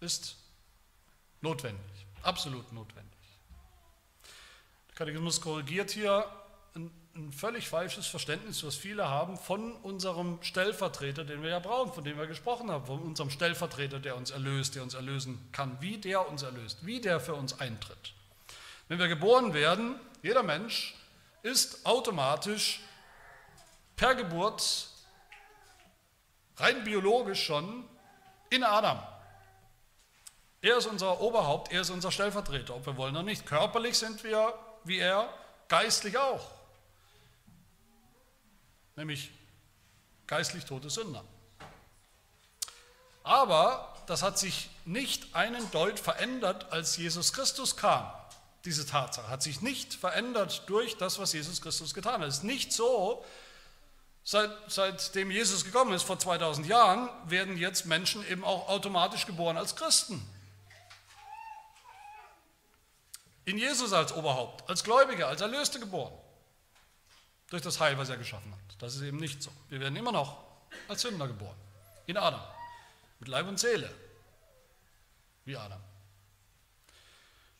ist 0.00 0.36
notwendig, 1.40 2.06
absolut 2.22 2.70
notwendig. 2.74 3.18
Der 4.90 4.94
Katechismus 4.96 5.40
korrigiert 5.40 5.92
hier 5.92 6.30
ein 6.74 6.90
ein 7.14 7.32
völlig 7.32 7.68
falsches 7.68 8.06
Verständnis, 8.06 8.64
was 8.64 8.74
viele 8.74 9.08
haben 9.08 9.36
von 9.36 9.74
unserem 9.76 10.38
Stellvertreter, 10.42 11.24
den 11.24 11.42
wir 11.42 11.50
ja 11.50 11.58
brauchen, 11.58 11.92
von 11.92 12.04
dem 12.04 12.16
wir 12.16 12.26
gesprochen 12.26 12.70
haben, 12.70 12.86
von 12.86 13.02
unserem 13.02 13.30
Stellvertreter, 13.30 13.98
der 13.98 14.16
uns 14.16 14.30
erlöst, 14.30 14.74
der 14.74 14.82
uns 14.82 14.94
erlösen 14.94 15.38
kann, 15.52 15.76
wie 15.80 15.98
der 15.98 16.28
uns 16.28 16.42
erlöst, 16.42 16.86
wie 16.86 17.00
der 17.00 17.20
für 17.20 17.34
uns 17.34 17.60
eintritt. 17.60 18.14
Wenn 18.88 18.98
wir 18.98 19.08
geboren 19.08 19.52
werden, 19.52 19.96
jeder 20.22 20.42
Mensch 20.42 20.94
ist 21.42 21.84
automatisch 21.84 22.80
per 23.96 24.14
Geburt 24.14 24.88
rein 26.56 26.82
biologisch 26.84 27.44
schon 27.44 27.84
in 28.52 28.64
Adam. 28.64 29.02
Er 30.60 30.78
ist 30.78 30.86
unser 30.86 31.20
Oberhaupt, 31.20 31.72
er 31.72 31.80
ist 31.80 31.90
unser 31.90 32.12
Stellvertreter, 32.12 32.76
ob 32.76 32.86
wir 32.86 32.96
wollen 32.96 33.16
oder 33.16 33.24
nicht. 33.24 33.46
Körperlich 33.46 33.98
sind 33.98 34.22
wir 34.22 34.54
wie 34.84 34.98
er, 34.98 35.28
geistlich 35.68 36.16
auch 36.18 36.62
nämlich 38.96 39.30
geistlich 40.26 40.64
tote 40.64 40.90
Sünder. 40.90 41.24
Aber 43.24 43.94
das 44.06 44.22
hat 44.22 44.38
sich 44.38 44.70
nicht 44.84 45.34
einen 45.34 45.70
Deut 45.70 45.98
verändert, 45.98 46.72
als 46.72 46.96
Jesus 46.96 47.32
Christus 47.32 47.76
kam. 47.76 48.10
Diese 48.64 48.86
Tatsache 48.86 49.28
hat 49.28 49.42
sich 49.42 49.60
nicht 49.60 49.94
verändert 49.94 50.64
durch 50.66 50.96
das, 50.96 51.18
was 51.18 51.32
Jesus 51.32 51.60
Christus 51.60 51.94
getan 51.94 52.20
hat. 52.20 52.28
Es 52.28 52.38
ist 52.38 52.44
nicht 52.44 52.72
so, 52.72 53.24
seit, 54.24 54.50
seitdem 54.68 55.30
Jesus 55.30 55.64
gekommen 55.64 55.92
ist, 55.92 56.02
vor 56.02 56.18
2000 56.18 56.66
Jahren, 56.66 57.08
werden 57.28 57.56
jetzt 57.56 57.86
Menschen 57.86 58.26
eben 58.28 58.44
auch 58.44 58.68
automatisch 58.68 59.26
geboren 59.26 59.56
als 59.56 59.76
Christen. 59.76 60.26
In 63.44 63.58
Jesus 63.58 63.92
als 63.92 64.12
Oberhaupt, 64.12 64.68
als 64.70 64.84
Gläubige, 64.84 65.26
als 65.26 65.40
Erlöste 65.40 65.80
geboren. 65.80 66.12
Durch 67.50 67.62
das 67.62 67.80
Heil, 67.80 67.98
was 67.98 68.08
er 68.08 68.16
geschaffen 68.16 68.50
hat. 68.52 68.82
Das 68.82 68.94
ist 68.94 69.02
eben 69.02 69.18
nicht 69.18 69.42
so. 69.42 69.50
Wir 69.68 69.80
werden 69.80 69.96
immer 69.96 70.12
noch 70.12 70.44
als 70.88 71.02
Sünder 71.02 71.26
geboren. 71.26 71.56
In 72.06 72.16
Adam. 72.16 72.40
Mit 73.18 73.28
Leib 73.28 73.46
und 73.46 73.58
Seele. 73.58 73.92
Wie 75.44 75.56
Adam. 75.56 75.80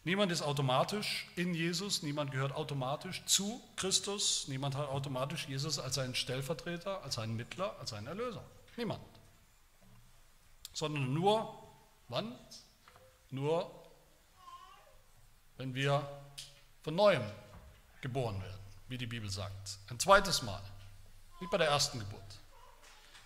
Niemand 0.04 0.32
ist 0.32 0.42
automatisch 0.42 1.28
in 1.36 1.54
Jesus, 1.54 2.02
niemand 2.02 2.32
gehört 2.32 2.52
automatisch 2.52 3.22
zu 3.24 3.62
Christus, 3.76 4.48
niemand 4.48 4.74
hat 4.74 4.88
automatisch 4.88 5.46
Jesus 5.46 5.78
als 5.78 5.94
seinen 5.94 6.16
Stellvertreter, 6.16 7.02
als 7.04 7.14
seinen 7.14 7.36
Mittler, 7.36 7.78
als 7.78 7.90
seinen 7.90 8.08
Erlöser. 8.08 8.42
Niemand. 8.76 9.00
Sondern 10.72 11.14
nur, 11.14 11.56
wann? 12.08 12.36
Nur, 13.30 13.70
wenn 15.56 15.74
wir 15.74 16.06
von 16.82 16.96
neuem 16.96 17.22
geboren 18.00 18.42
werden, 18.42 18.60
wie 18.88 18.98
die 18.98 19.06
Bibel 19.06 19.30
sagt. 19.30 19.78
Ein 19.88 20.00
zweites 20.00 20.42
Mal. 20.42 20.62
Wie 21.38 21.46
bei 21.46 21.58
der 21.58 21.68
ersten 21.68 22.00
Geburt. 22.00 22.20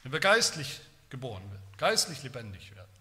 Wenn 0.03 0.13
wir 0.13 0.21
geistlich 0.21 0.81
geboren 1.09 1.43
werden, 1.51 1.65
geistlich 1.79 2.23
lebendig 2.23 2.75
werden. 2.77 2.96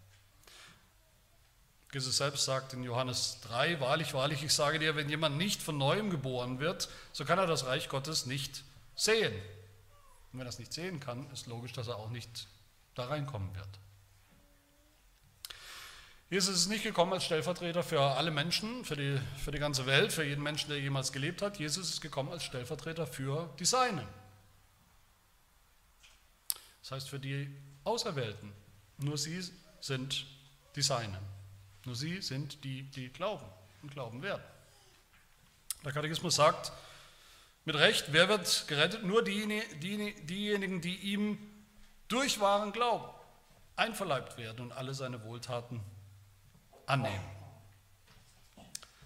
Jesus 1.96 2.18
selbst 2.18 2.44
sagt 2.44 2.74
in 2.74 2.84
Johannes 2.84 3.40
3, 3.44 3.80
wahrlich, 3.80 4.14
wahrlich, 4.14 4.44
ich 4.44 4.54
sage 4.54 4.80
dir, 4.80 4.98
wenn 4.98 5.08
jemand 5.08 5.38
nicht 5.38 5.62
von 5.62 5.78
neuem 5.78 6.10
geboren 6.10 6.60
wird, 6.60 6.90
so 7.14 7.24
kann 7.24 7.40
er 7.40 7.48
das 7.48 7.68
Reich 7.68 7.88
Gottes 7.88 8.26
nicht 8.26 8.66
sehen. 8.98 9.34
Und 10.34 10.40
wenn 10.40 10.46
er 10.46 10.50
es 10.50 10.60
nicht 10.60 10.74
sehen 10.74 11.00
kann, 11.00 11.32
ist 11.32 11.48
logisch, 11.48 11.72
dass 11.72 11.88
er 11.88 11.96
auch 11.96 12.10
nicht 12.10 12.50
da 12.96 13.06
reinkommen 13.06 13.56
wird. 13.56 13.70
Jesus 16.30 16.58
ist 16.58 16.68
nicht 16.68 16.84
gekommen 16.84 17.14
als 17.14 17.24
Stellvertreter 17.24 17.82
für 17.82 18.02
alle 18.02 18.30
Menschen, 18.30 18.84
für 18.84 18.98
die, 18.98 19.18
für 19.42 19.52
die 19.52 19.60
ganze 19.60 19.86
Welt, 19.86 20.12
für 20.12 20.26
jeden 20.26 20.44
Menschen, 20.44 20.68
der 20.68 20.82
jemals 20.82 21.14
gelebt 21.14 21.42
hat. 21.42 21.60
Jesus 21.60 21.90
ist 21.90 22.02
gekommen 22.02 22.30
als 22.30 22.44
Stellvertreter 22.44 23.08
für 23.08 23.50
die 23.58 23.64
Seinen. 23.64 24.06
Das 26.82 26.92
heißt 26.92 27.10
für 27.10 27.22
die 27.22 27.56
Auserwählten. 27.86 28.52
Nur 28.98 29.18
sie 29.18 29.42
sind 29.80 30.26
die 30.76 30.82
Seinen. 30.82 31.35
Nur 31.86 31.96
sie 31.96 32.22
sind 32.22 32.64
die, 32.64 32.84
die 32.84 33.10
glauben 33.10 33.46
und 33.82 33.92
glauben 33.92 34.22
werden. 34.22 34.44
Der 35.84 35.92
Katechismus 35.92 36.36
sagt 36.36 36.72
mit 37.64 37.76
Recht, 37.76 38.12
wer 38.12 38.28
wird 38.28 38.68
gerettet? 38.68 39.04
Nur 39.04 39.24
diejenigen, 39.24 40.82
die 40.82 40.96
ihm 40.98 41.38
durch 42.08 42.40
wahren 42.40 42.72
Glauben 42.72 43.08
einverleibt 43.76 44.38
werden 44.38 44.62
und 44.62 44.72
alle 44.72 44.94
seine 44.94 45.24
Wohltaten 45.24 45.82
annehmen. 46.86 47.24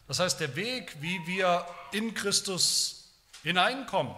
Das 0.08 0.20
heißt, 0.20 0.40
der 0.40 0.56
Weg, 0.56 1.02
wie 1.02 1.26
wir 1.28 1.66
in 1.92 2.14
Christus 2.14 3.14
hineinkommen, 3.44 4.16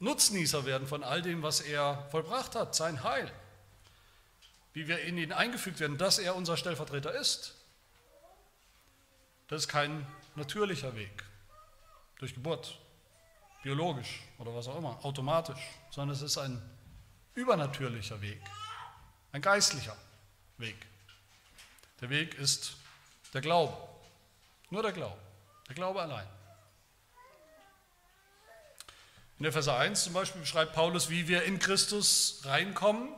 Nutznießer 0.00 0.66
werden 0.66 0.86
von 0.86 1.02
all 1.04 1.22
dem, 1.22 1.42
was 1.42 1.60
er 1.60 2.06
vollbracht 2.10 2.54
hat, 2.54 2.74
sein 2.74 3.02
Heil. 3.04 3.32
Wie 4.74 4.86
wir 4.86 5.00
in 5.00 5.16
ihn 5.16 5.32
eingefügt 5.32 5.80
werden, 5.80 5.96
dass 5.96 6.18
er 6.18 6.36
unser 6.36 6.56
Stellvertreter 6.56 7.14
ist. 7.14 7.54
Das 9.48 9.62
ist 9.62 9.68
kein 9.68 10.06
natürlicher 10.34 10.94
Weg, 10.96 11.24
durch 12.18 12.34
Geburt, 12.34 12.78
biologisch 13.62 14.22
oder 14.38 14.54
was 14.54 14.68
auch 14.68 14.76
immer, 14.76 15.02
automatisch, 15.04 15.60
sondern 15.90 16.16
es 16.16 16.22
ist 16.22 16.38
ein 16.38 16.60
übernatürlicher 17.34 18.20
Weg, 18.20 18.40
ein 19.32 19.42
geistlicher 19.42 19.96
Weg. 20.58 20.76
Der 22.00 22.10
Weg 22.10 22.34
ist 22.34 22.76
der 23.32 23.40
Glaube, 23.40 23.76
nur 24.70 24.82
der 24.82 24.92
Glaube, 24.92 25.18
der 25.68 25.74
Glaube 25.74 26.02
allein. 26.02 26.26
In 29.38 29.44
der 29.44 29.52
Vers 29.52 29.68
1 29.68 30.04
zum 30.04 30.12
Beispiel 30.12 30.40
beschreibt 30.40 30.72
Paulus, 30.72 31.10
wie 31.10 31.28
wir 31.28 31.44
in 31.44 31.58
Christus 31.58 32.40
reinkommen, 32.44 33.08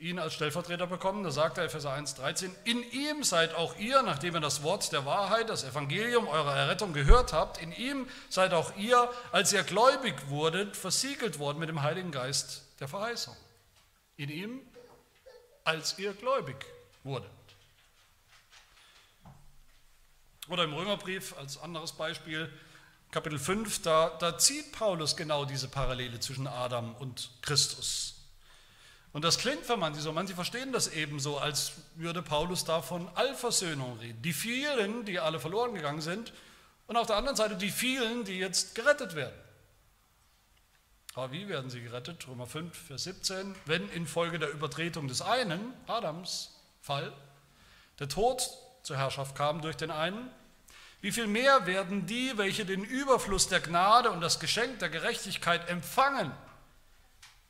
ihn 0.00 0.18
als 0.18 0.34
Stellvertreter 0.34 0.86
bekommen. 0.86 1.22
Da 1.22 1.30
sagt 1.30 1.58
er 1.58 1.64
in 1.64 1.70
Vers 1.70 1.86
1, 1.86 2.14
13, 2.16 2.50
in 2.64 2.82
ihm 2.90 3.22
seid 3.22 3.54
auch 3.54 3.76
ihr, 3.78 4.02
nachdem 4.02 4.34
ihr 4.34 4.40
das 4.40 4.62
Wort 4.62 4.90
der 4.92 5.04
Wahrheit, 5.04 5.48
das 5.48 5.62
Evangelium 5.62 6.26
eurer 6.26 6.56
Errettung 6.56 6.92
gehört 6.92 7.32
habt, 7.32 7.58
in 7.58 7.72
ihm 7.72 8.08
seid 8.28 8.54
auch 8.54 8.74
ihr, 8.76 9.10
als 9.30 9.52
ihr 9.52 9.62
gläubig 9.62 10.14
wurdet, 10.28 10.76
versiegelt 10.76 11.38
worden 11.38 11.58
mit 11.58 11.68
dem 11.68 11.82
Heiligen 11.82 12.10
Geist 12.10 12.64
der 12.80 12.88
Verheißung. 12.88 13.36
In 14.16 14.30
ihm, 14.30 14.60
als 15.64 15.98
ihr 15.98 16.14
gläubig 16.14 16.56
wurde. 17.04 17.28
Oder 20.48 20.64
im 20.64 20.72
Römerbrief 20.72 21.36
als 21.38 21.58
anderes 21.58 21.92
Beispiel, 21.92 22.50
Kapitel 23.10 23.38
5, 23.38 23.82
da, 23.82 24.16
da 24.18 24.38
zieht 24.38 24.72
Paulus 24.72 25.16
genau 25.16 25.44
diese 25.44 25.68
Parallele 25.68 26.20
zwischen 26.20 26.46
Adam 26.46 26.94
und 26.96 27.30
Christus. 27.42 28.19
Und 29.12 29.24
das 29.24 29.38
klingt 29.38 29.66
für 29.66 29.76
manche 29.76 30.00
so, 30.00 30.12
manche 30.12 30.34
verstehen 30.34 30.72
das 30.72 30.88
ebenso, 30.88 31.38
als 31.38 31.72
würde 31.96 32.22
Paulus 32.22 32.64
da 32.64 32.80
von 32.80 33.08
Allversöhnung 33.16 33.98
reden. 33.98 34.22
Die 34.22 34.32
vielen, 34.32 35.04
die 35.04 35.18
alle 35.18 35.40
verloren 35.40 35.74
gegangen 35.74 36.00
sind, 36.00 36.32
und 36.86 36.96
auf 36.96 37.06
der 37.06 37.16
anderen 37.16 37.36
Seite 37.36 37.56
die 37.56 37.70
vielen, 37.70 38.24
die 38.24 38.38
jetzt 38.38 38.74
gerettet 38.74 39.14
werden. 39.14 39.36
Aber 41.14 41.32
wie 41.32 41.48
werden 41.48 41.70
sie 41.70 41.82
gerettet? 41.82 42.26
Römer 42.26 42.46
5, 42.46 42.76
Vers 42.76 43.04
17. 43.04 43.54
Wenn 43.66 43.88
infolge 43.90 44.38
der 44.38 44.50
Übertretung 44.50 45.06
des 45.06 45.22
einen, 45.22 45.72
Adams 45.86 46.56
Fall, 46.82 47.12
der 47.98 48.08
Tod 48.08 48.48
zur 48.82 48.96
Herrschaft 48.96 49.36
kam 49.36 49.60
durch 49.60 49.76
den 49.76 49.90
einen, 49.90 50.30
wie 51.00 51.12
viel 51.12 51.26
mehr 51.26 51.66
werden 51.66 52.06
die, 52.06 52.36
welche 52.36 52.64
den 52.64 52.84
Überfluss 52.84 53.48
der 53.48 53.60
Gnade 53.60 54.10
und 54.10 54.20
das 54.20 54.40
Geschenk 54.40 54.80
der 54.80 54.88
Gerechtigkeit 54.88 55.68
empfangen, 55.68 56.32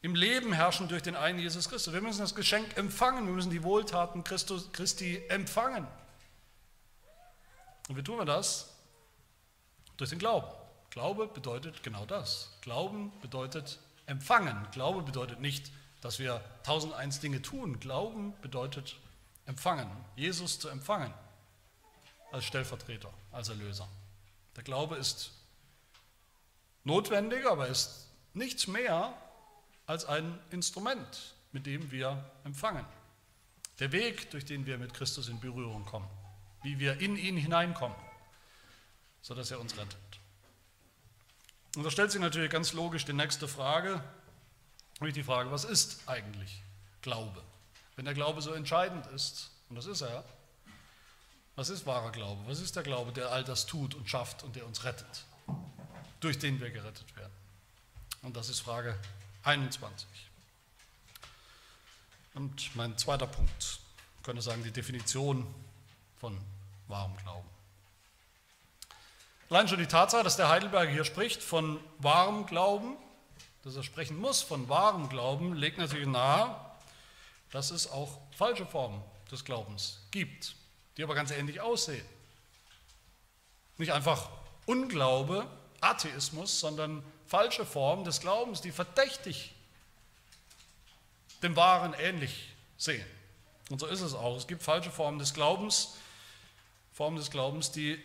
im 0.03 0.15
Leben 0.15 0.53
herrschen 0.53 0.89
durch 0.89 1.03
den 1.03 1.17
einen 1.17 1.39
Jesus 1.39 1.69
Christus. 1.69 1.93
Wir 1.93 2.01
müssen 2.01 2.21
das 2.21 2.35
Geschenk 2.35 2.77
empfangen, 2.77 3.27
wir 3.27 3.35
müssen 3.35 3.51
die 3.51 3.63
Wohltaten 3.63 4.25
Christus, 4.25 4.73
Christi 4.73 5.23
empfangen. 5.29 5.87
Und 7.89 7.97
wie 7.97 8.03
tun 8.03 8.19
wir 8.19 8.25
das? 8.25 8.73
Durch 9.97 10.11
den 10.11 10.19
Glauben. 10.19 10.49
Glaube 10.91 11.27
bedeutet 11.27 11.83
genau 11.83 12.07
das. 12.07 12.51
Glauben 12.63 13.13
bedeutet 13.21 13.79
empfangen. 14.07 14.67
Glaube 14.73 15.03
bedeutet 15.03 15.41
nicht, 15.41 15.71
dass 16.01 16.19
wir 16.19 16.43
tausend 16.63 16.95
eins 16.95 17.21
Dinge 17.21 17.43
tun. 17.43 17.79
Glauben 17.81 18.35
bedeutet 18.41 18.97
empfangen, 19.47 19.91
Jesus 20.17 20.59
zu 20.59 20.69
empfangen 20.69 21.13
als 22.33 22.45
Stellvertreter, 22.45 23.13
als 23.33 23.49
Erlöser. 23.49 23.89
Der 24.57 24.63
Glaube 24.63 24.97
ist 24.97 25.33
notwendig, 26.85 27.47
aber 27.47 27.67
ist 27.67 28.09
nichts 28.33 28.67
mehr 28.67 29.13
als 29.91 30.05
ein 30.05 30.39
Instrument, 30.53 31.35
mit 31.51 31.67
dem 31.67 31.91
wir 31.91 32.25
empfangen. 32.45 32.87
Der 33.81 33.91
Weg, 33.91 34.31
durch 34.31 34.45
den 34.45 34.65
wir 34.65 34.79
mit 34.79 34.95
Christus 34.95 35.27
in 35.27 35.41
Berührung 35.41 35.85
kommen, 35.85 36.09
wie 36.63 36.79
wir 36.79 37.01
in 37.01 37.17
ihn 37.17 37.37
hineinkommen, 37.37 37.97
sodass 39.21 39.51
er 39.51 39.59
uns 39.59 39.77
rettet. 39.77 39.99
Und 41.75 41.83
da 41.83 41.91
stellt 41.91 42.13
sich 42.13 42.21
natürlich 42.21 42.53
ganz 42.53 42.73
logisch 42.73 43.05
die 43.05 43.13
nächste 43.13 43.49
Frage, 43.49 44.01
nämlich 45.01 45.15
die 45.15 45.25
Frage, 45.25 45.51
was 45.51 45.65
ist 45.65 46.09
eigentlich 46.09 46.63
Glaube? 47.03 47.43
Wenn 47.97 48.05
der 48.05 48.15
Glaube 48.15 48.43
so 48.43 48.53
entscheidend 48.53 49.09
ist, 49.09 49.51
und 49.71 49.75
das 49.75 49.87
ist 49.87 50.03
er, 50.03 50.25
was 51.57 51.69
ist 51.69 51.85
wahrer 51.85 52.13
Glaube? 52.13 52.41
Was 52.47 52.61
ist 52.61 52.77
der 52.77 52.85
Glaube, 52.85 53.11
der 53.11 53.33
all 53.33 53.43
das 53.43 53.67
tut 53.67 53.97
und 53.97 54.09
schafft 54.09 54.45
und 54.45 54.55
der 54.55 54.67
uns 54.67 54.85
rettet, 54.85 55.25
durch 56.21 56.39
den 56.39 56.61
wir 56.61 56.71
gerettet 56.71 57.17
werden? 57.17 57.33
Und 58.23 58.37
das 58.37 58.51
ist 58.51 58.61
Frage 58.61 58.97
21. 59.43 60.09
Und 62.35 62.75
mein 62.77 62.97
zweiter 62.97 63.27
Punkt, 63.27 63.81
ich 64.19 64.23
könnte 64.23 64.43
sagen, 64.43 64.63
die 64.63 64.71
Definition 64.71 65.47
von 66.21 66.39
wahrem 66.89 67.17
Glauben. 67.17 67.49
Allein 69.49 69.67
schon 69.67 69.79
die 69.79 69.87
Tatsache, 69.87 70.23
dass 70.23 70.37
der 70.37 70.49
Heidelberger 70.49 70.93
hier 70.93 71.05
spricht 71.05 71.43
von 71.43 71.81
wahrem 71.99 72.47
Glauben, 72.47 72.97
dass 73.65 73.77
er 73.77 73.83
sprechen 73.83 74.17
muss 74.19 74.43
von 74.43 74.69
wahrem 74.69 75.09
Glauben, 75.09 75.55
legt 75.55 75.79
natürlich 75.79 76.07
nahe, 76.07 76.55
dass 77.51 77.71
es 77.71 77.91
auch 77.91 78.19
falsche 78.37 78.65
Formen 78.65 79.03
des 79.31 79.45
Glaubens 79.45 79.99
gibt, 80.11 80.55
die 80.97 81.03
aber 81.03 81.15
ganz 81.15 81.31
ähnlich 81.31 81.61
aussehen. 81.61 82.07
Nicht 83.77 83.93
einfach 83.93 84.31
Unglaube, 84.67 85.47
Atheismus, 85.81 86.61
sondern 86.61 87.03
falsche 87.31 87.65
Formen 87.65 88.05
des 88.05 88.21
Glaubens, 88.21 88.61
die 88.61 88.73
verdächtig 88.73 89.55
dem 91.45 91.55
Wahren 91.55 91.95
ähnlich 91.95 92.49
sehen. 92.77 93.07
Und 93.71 93.79
so 93.79 93.87
ist 93.87 94.01
es 94.01 94.15
auch. 94.15 94.37
Es 94.37 94.49
gibt 94.49 94.65
falsche 94.65 94.91
Formen 94.91 95.21
des 95.21 95.33
Glaubens, 95.33 95.97
Formen 96.93 97.17
des 97.17 97.31
Glaubens, 97.31 97.71
die 97.71 98.03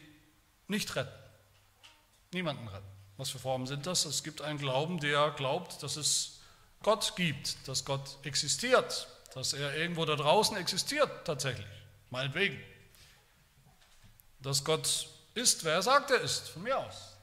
nicht 0.67 0.95
retten, 0.95 1.11
niemanden 2.33 2.67
retten. 2.67 2.85
Was 3.17 3.31
für 3.31 3.39
Formen 3.39 3.65
sind 3.65 3.87
das? 3.87 4.05
Es 4.05 4.23
gibt 4.23 4.41
einen 4.41 4.59
Glauben, 4.59 4.99
der 4.99 5.31
glaubt, 5.31 5.81
dass 5.81 5.95
es 5.95 6.39
Gott 6.83 7.15
gibt, 7.15 7.67
dass 7.67 7.83
Gott 7.83 8.23
existiert, 8.23 9.07
dass 9.33 9.53
er 9.53 9.75
irgendwo 9.75 10.05
da 10.05 10.15
draußen 10.15 10.55
existiert 10.55 11.09
tatsächlich, 11.25 11.65
meinetwegen. 12.11 12.61
Dass 14.39 14.63
Gott 14.63 15.09
ist, 15.33 15.63
wer 15.63 15.73
er 15.73 15.81
sagt, 15.81 16.11
er 16.11 16.21
ist, 16.21 16.49
von 16.49 16.61
mir 16.61 16.77
aus. 16.77 17.14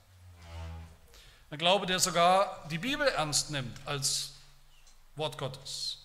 Ein 1.53 1.59
Glaube, 1.59 1.85
der 1.85 2.01
sogar 2.01 2.67
die 2.71 2.79
Bibel 2.79 3.07
ernst 3.09 3.51
nimmt 3.51 3.79
als 3.87 4.31
Wort 5.17 5.37
Gottes. 5.37 5.99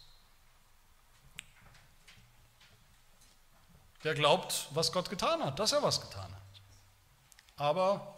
Der 4.03 4.13
glaubt, 4.13 4.67
was 4.71 4.91
Gott 4.91 5.09
getan 5.09 5.41
hat, 5.41 5.57
dass 5.57 5.71
er 5.71 5.81
was 5.81 6.01
getan 6.01 6.29
hat. 6.29 6.61
Aber 7.55 8.13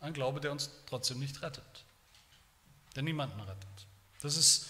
ein 0.00 0.12
Glaube, 0.12 0.40
der 0.40 0.50
uns 0.50 0.68
trotzdem 0.86 1.20
nicht 1.20 1.40
rettet, 1.42 1.84
der 2.96 3.04
niemanden 3.04 3.38
rettet. 3.38 3.86
Das 4.20 4.36
ist 4.36 4.66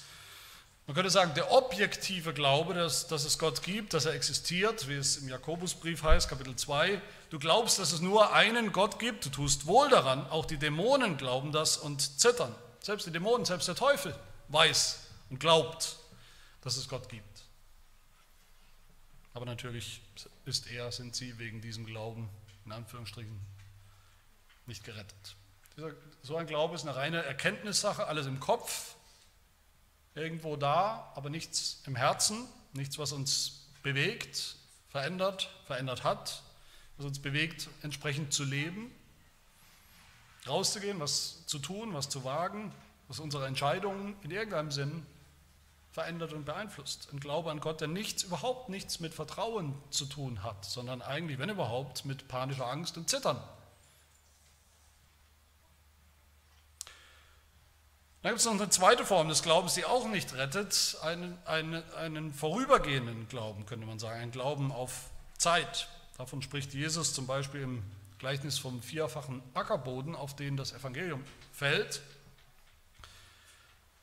man 0.89 0.95
könnte 0.95 1.11
sagen, 1.11 1.35
der 1.35 1.53
objektive 1.53 2.33
Glaube, 2.33 2.73
dass, 2.73 3.09
dass 3.09 3.27
es 3.27 3.39
Gott 3.39 3.63
gibt, 3.63 3.93
dass 3.93 4.07
er 4.07 4.15
existiert, 4.15 4.89
wie 4.89 4.95
es 4.95 5.19
im 5.19 5.29
Jakobusbrief 5.29 6.03
heißt, 6.03 6.31
Kapitel 6.31 6.57
2. 6.57 7.03
Du 7.29 7.39
glaubst, 7.39 7.79
dass 7.79 7.93
es 7.93 8.01
nur 8.01 8.33
einen 8.33 8.73
Gott 8.73 8.99
gibt, 8.99 9.27
du 9.27 9.29
tust 9.29 9.67
wohl 9.67 9.91
daran, 9.91 10.27
auch 10.31 10.47
die 10.47 10.57
Dämonen 10.57 11.19
glauben 11.19 11.53
das 11.53 11.77
und 11.77 12.19
zittern. 12.19 12.55
Selbst 12.81 13.07
die 13.07 13.11
Dämonen, 13.11 13.45
selbst 13.45 13.69
der 13.69 13.75
Teufel 13.75 14.19
weiß 14.49 15.11
und 15.29 15.39
glaubt, 15.39 15.97
dass 16.63 16.79
es 16.79 16.89
Gott 16.89 17.11
gibt. 17.11 17.43
Aber 19.35 19.45
natürlich 19.45 20.01
ist 20.47 20.71
er, 20.71 20.91
sind 20.91 21.15
sie 21.15 21.39
wegen 21.39 21.61
diesem 21.61 21.85
Glauben, 21.85 22.31
in 22.65 22.73
Anführungsstrichen, 22.73 23.39
nicht 24.65 24.85
gerettet. 24.85 25.37
So 26.23 26.37
ein 26.37 26.47
Glaube 26.47 26.77
ist 26.77 26.87
eine 26.87 26.97
reine 26.97 27.23
Erkenntnissache, 27.23 28.07
alles 28.07 28.27
im 28.27 28.41
Kopf, 28.41 28.95
irgendwo 30.19 30.57
da, 30.57 31.11
aber 31.15 31.31
nichts 31.31 31.83
im 31.87 31.97
Herzen, 31.97 32.47
nichts, 32.73 32.99
was 32.99 33.13
uns 33.13 33.69
bewegt, 33.83 34.57
verändert, 34.91 35.51
verändert 35.67 36.05
hat, 36.05 36.43
was 36.97 37.07
uns 37.07 37.19
bewegt, 37.19 37.69
entsprechend 37.83 38.33
zu 38.33 38.45
leben, 38.45 38.91
rauszugehen, 40.47 41.01
was 41.01 41.47
zu 41.47 41.59
tun, 41.59 41.95
was 41.95 42.09
zu 42.09 42.25
wagen, 42.25 42.73
was 43.09 43.21
unsere 43.21 43.47
Entscheidungen 43.47 44.17
in 44.23 44.31
irgendeinem 44.31 44.71
Sinn 44.71 45.07
verändert 45.93 46.33
und 46.33 46.45
beeinflusst. 46.45 47.09
Ein 47.13 47.21
Glaube 47.21 47.51
an 47.51 47.61
Gott, 47.61 47.81
der 47.81 47.89
nichts, 47.89 48.23
überhaupt 48.23 48.69
nichts 48.69 49.01
mit 49.01 49.15
Vertrauen 49.15 49.75
zu 49.91 50.07
tun 50.07 50.43
hat, 50.43 50.65
sondern 50.65 51.03
eigentlich, 51.03 51.39
wenn 51.39 51.49
überhaupt, 51.49 52.05
mit 52.05 52.29
panischer 52.29 52.67
Angst 52.67 52.97
und 52.97 53.09
Zittern 53.09 53.41
Dann 58.23 58.33
gibt 58.33 58.41
es 58.41 58.47
noch 58.47 58.55
eine 58.55 58.69
zweite 58.69 59.05
Form 59.05 59.29
des 59.29 59.43
Glaubens, 59.43 59.75
die 59.75 59.85
auch 59.85 60.09
nicht 60.09 60.35
rettet, 60.35 60.97
einen, 61.03 61.39
einen, 61.45 61.83
einen 61.95 62.33
vorübergehenden 62.33 63.29
Glauben, 63.29 63.65
könnte 63.65 63.87
man 63.87 64.01
sagen, 64.01 64.21
einen 64.21 64.33
Glauben 64.33 64.73
auf 64.73 65.11
Zeit. 65.37 65.89
Davon 66.17 66.43
spricht 66.43 66.75
Jesus 66.75 67.15
zum 67.15 67.29
Beispiel 67.29 67.63
im 67.63 67.85
Gleichnis 68.19 68.59
vom 68.59 68.83
vierfachen 68.83 69.41
Ackerboden, 69.55 70.17
auf 70.17 70.35
den 70.35 70.57
das 70.57 70.73
Evangelium 70.73 71.23
fällt. 71.53 72.03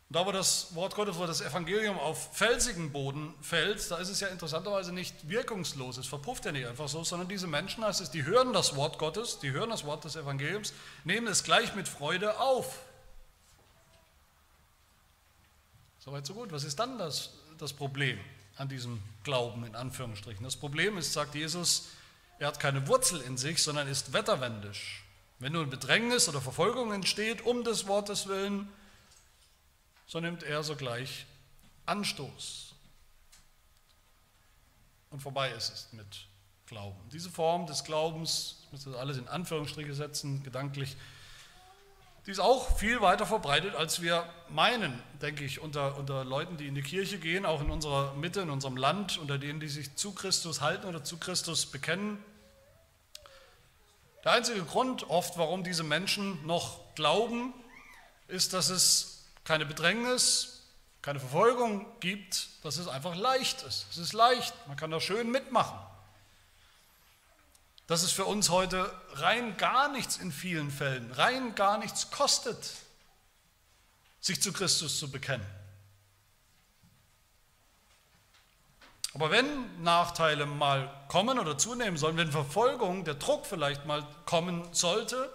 Und 0.07 0.15
da, 0.15 0.25
wo 0.25 0.31
das 0.31 0.73
Wort 0.75 0.95
Gottes, 0.95 1.17
wo 1.17 1.25
das 1.25 1.41
Evangelium 1.41 1.99
auf 1.99 2.37
felsigen 2.37 2.93
Boden 2.93 3.33
fällt, 3.41 3.91
da 3.91 3.97
ist 3.97 4.07
es 4.07 4.21
ja 4.21 4.29
interessanterweise 4.29 4.93
nicht 4.93 5.27
wirkungslos, 5.27 5.97
es 5.97 6.07
verpufft 6.07 6.45
ja 6.45 6.53
nicht 6.53 6.67
einfach 6.67 6.87
so, 6.87 7.03
sondern 7.03 7.27
diese 7.27 7.47
Menschen, 7.47 7.83
heißt 7.83 7.99
es, 7.99 8.11
die 8.11 8.23
hören 8.23 8.53
das 8.53 8.77
Wort 8.77 8.97
Gottes, 8.97 9.39
die 9.39 9.51
hören 9.51 9.71
das 9.71 9.83
Wort 9.83 10.05
des 10.05 10.15
Evangeliums, 10.15 10.73
nehmen 11.03 11.27
es 11.27 11.43
gleich 11.43 11.75
mit 11.75 11.89
Freude 11.89 12.39
auf. 12.39 12.79
Soweit 16.05 16.23
so 16.23 16.35
gut. 16.35 16.51
Was 16.51 16.63
ist 16.63 16.77
dann 16.77 16.99
das, 16.99 17.31
das 17.57 17.73
Problem 17.73 18.19
an 18.57 18.69
diesem 18.69 19.01
Glauben 19.23 19.65
in 19.65 19.75
Anführungsstrichen? 19.75 20.43
Das 20.43 20.55
Problem 20.55 20.99
ist, 20.99 21.13
sagt 21.13 21.33
Jesus, 21.33 21.87
er 22.37 22.47
hat 22.47 22.59
keine 22.59 22.87
Wurzel 22.87 23.21
in 23.21 23.37
sich, 23.37 23.63
sondern 23.63 23.87
ist 23.87 24.13
wetterwendisch. 24.13 25.03
Wenn 25.39 25.53
nun 25.53 25.69
Bedrängnis 25.71 26.29
oder 26.29 26.41
Verfolgung 26.41 26.93
entsteht 26.93 27.41
um 27.41 27.63
des 27.63 27.87
Wortes 27.87 28.27
willen, 28.27 28.69
so 30.05 30.19
nimmt 30.19 30.43
er 30.43 30.63
sogleich 30.63 31.25
Anstoß. 31.87 32.75
Und 35.09 35.21
vorbei 35.21 35.49
ist 35.51 35.73
es 35.73 35.93
mit 35.93 36.27
Glauben. 36.67 36.99
Diese 37.11 37.31
Form 37.31 37.65
des 37.65 37.83
Glaubens, 37.83 38.57
ich 38.65 38.71
muss 38.71 38.83
das 38.83 38.93
alles 38.93 39.17
in 39.17 39.27
Anführungsstriche 39.27 39.95
setzen, 39.95 40.43
gedanklich, 40.43 40.97
Die 42.25 42.31
ist 42.31 42.39
auch 42.39 42.77
viel 42.77 43.01
weiter 43.01 43.27
verbreitet, 43.27 43.75
als 43.75 44.01
wir 44.01 44.27
meinen, 44.49 44.99
denke 45.21 45.43
ich, 45.43 45.61
unter, 45.61 45.95
unter 45.97 46.25
Leuten, 46.25 46.57
die 46.57 46.67
in 46.67 46.73
die 46.73 46.81
Kirche 46.81 47.19
gehen, 47.19 47.45
auch 47.45 47.61
in 47.61 47.69
unserer 47.69 48.15
Mitte, 48.15 48.41
in 48.41 48.49
unserem 48.49 48.77
Land, 48.77 49.19
unter 49.19 49.37
denen, 49.37 49.59
die 49.59 49.67
sich 49.67 49.95
zu 49.95 50.11
Christus 50.11 50.61
halten 50.61 50.87
oder 50.87 51.03
zu 51.03 51.17
Christus 51.17 51.67
bekennen. 51.67 52.23
Der 54.23 54.31
einzige 54.31 54.63
Grund 54.63 55.07
oft, 55.07 55.37
warum 55.37 55.63
diese 55.63 55.83
Menschen 55.83 56.43
noch 56.47 56.95
glauben, 56.95 57.53
ist, 58.27 58.53
dass 58.53 58.69
es 58.69 59.25
keine 59.43 59.67
Bedrängnis, 59.67 60.63
keine 61.03 61.19
Verfolgung 61.19 61.85
gibt, 61.99 62.47
dass 62.63 62.77
es 62.77 62.87
einfach 62.87 63.15
leicht 63.15 63.61
ist. 63.61 63.85
Es 63.91 63.97
ist 63.97 64.13
leicht, 64.13 64.55
man 64.67 64.77
kann 64.77 64.89
da 64.89 64.99
schön 64.99 65.29
mitmachen. 65.29 65.77
Dass 67.87 68.03
es 68.03 68.11
für 68.11 68.25
uns 68.25 68.49
heute 68.49 68.91
rein 69.13 69.57
gar 69.57 69.91
nichts 69.91 70.17
in 70.17 70.31
vielen 70.31 70.71
Fällen, 70.71 71.11
rein 71.11 71.53
gar 71.55 71.77
nichts 71.77 72.09
kostet, 72.09 72.71
sich 74.19 74.41
zu 74.41 74.51
Christus 74.51 74.97
zu 74.97 75.11
bekennen. 75.11 75.45
Aber 79.13 79.31
wenn 79.31 79.81
Nachteile 79.81 80.45
mal 80.45 80.91
kommen 81.07 81.39
oder 81.39 81.57
zunehmen 81.57 81.97
sollen, 81.97 82.17
wenn 82.17 82.31
Verfolgung, 82.31 83.05
der 83.05 83.13
Druck 83.13 83.45
vielleicht 83.45 83.85
mal 83.85 84.05
kommen 84.25 84.67
sollte, 84.73 85.31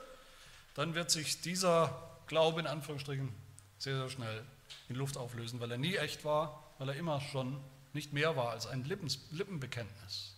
dann 0.74 0.94
wird 0.94 1.10
sich 1.10 1.40
dieser 1.40 2.18
Glaube 2.26 2.60
in 2.60 2.66
Anführungsstrichen 2.66 3.34
sehr, 3.78 3.96
sehr 3.96 4.10
schnell 4.10 4.44
in 4.90 4.96
Luft 4.96 5.16
auflösen, 5.16 5.60
weil 5.60 5.70
er 5.70 5.78
nie 5.78 5.96
echt 5.96 6.26
war, 6.26 6.62
weil 6.78 6.90
er 6.90 6.96
immer 6.96 7.20
schon 7.20 7.58
nicht 7.94 8.12
mehr 8.12 8.36
war 8.36 8.50
als 8.50 8.66
ein 8.66 8.84
Lippenbekenntnis. 8.84 10.29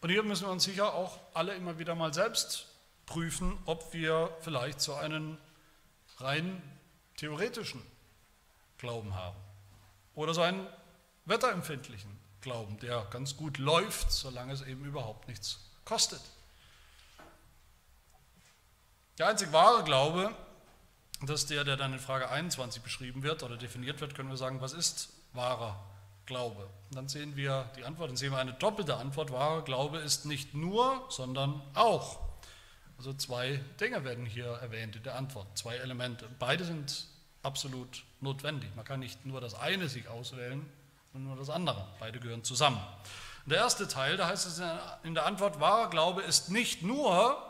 Und 0.00 0.10
hier 0.10 0.22
müssen 0.22 0.46
wir 0.46 0.52
uns 0.52 0.64
sicher 0.64 0.94
auch 0.94 1.18
alle 1.34 1.54
immer 1.54 1.78
wieder 1.78 1.94
mal 1.94 2.14
selbst 2.14 2.66
prüfen, 3.06 3.58
ob 3.64 3.92
wir 3.92 4.30
vielleicht 4.40 4.80
so 4.80 4.94
einen 4.94 5.38
rein 6.18 6.62
theoretischen 7.16 7.82
Glauben 8.78 9.14
haben. 9.14 9.36
Oder 10.14 10.34
so 10.34 10.42
einen 10.42 10.66
wetterempfindlichen 11.24 12.16
Glauben, 12.40 12.78
der 12.78 13.06
ganz 13.10 13.36
gut 13.36 13.58
läuft, 13.58 14.12
solange 14.12 14.52
es 14.52 14.62
eben 14.62 14.84
überhaupt 14.84 15.26
nichts 15.26 15.58
kostet. 15.84 16.20
Der 19.18 19.26
einzig 19.26 19.52
wahre 19.52 19.82
Glaube, 19.82 20.32
das 21.22 21.40
ist 21.40 21.50
der, 21.50 21.64
der 21.64 21.76
dann 21.76 21.92
in 21.92 21.98
Frage 21.98 22.30
21 22.30 22.82
beschrieben 22.82 23.24
wird 23.24 23.42
oder 23.42 23.56
definiert 23.56 24.00
wird, 24.00 24.14
können 24.14 24.30
wir 24.30 24.36
sagen, 24.36 24.60
was 24.60 24.72
ist 24.72 25.12
wahrer 25.32 25.84
Glaube? 26.28 26.68
Und 26.90 26.96
dann 26.96 27.08
sehen 27.08 27.36
wir 27.36 27.70
die 27.76 27.84
Antwort, 27.84 28.10
dann 28.10 28.16
sehen 28.16 28.30
wir 28.30 28.38
eine 28.38 28.52
doppelte 28.52 28.96
Antwort. 28.96 29.32
Wahrer 29.32 29.62
Glaube 29.62 29.98
ist 29.98 30.26
nicht 30.26 30.54
nur, 30.54 31.04
sondern 31.08 31.60
auch. 31.74 32.20
Also 32.98 33.14
zwei 33.14 33.60
Dinge 33.80 34.04
werden 34.04 34.26
hier 34.26 34.46
erwähnt 34.46 34.94
in 34.94 35.02
der 35.02 35.16
Antwort, 35.16 35.46
zwei 35.56 35.76
Elemente. 35.76 36.28
Beide 36.38 36.64
sind 36.64 37.06
absolut 37.42 38.04
notwendig. 38.20 38.70
Man 38.76 38.84
kann 38.84 39.00
nicht 39.00 39.24
nur 39.24 39.40
das 39.40 39.54
eine 39.54 39.88
sich 39.88 40.08
auswählen, 40.08 40.64
sondern 41.12 41.28
nur 41.28 41.38
das 41.38 41.50
andere. 41.50 41.86
Beide 41.98 42.20
gehören 42.20 42.44
zusammen. 42.44 42.80
Und 43.44 43.52
der 43.52 43.60
erste 43.60 43.88
Teil, 43.88 44.18
da 44.18 44.28
heißt 44.28 44.46
es 44.46 44.62
in 45.02 45.14
der 45.14 45.24
Antwort, 45.24 45.60
wahrer 45.60 45.88
Glaube 45.88 46.22
ist 46.22 46.50
nicht 46.50 46.82
nur, 46.82 47.42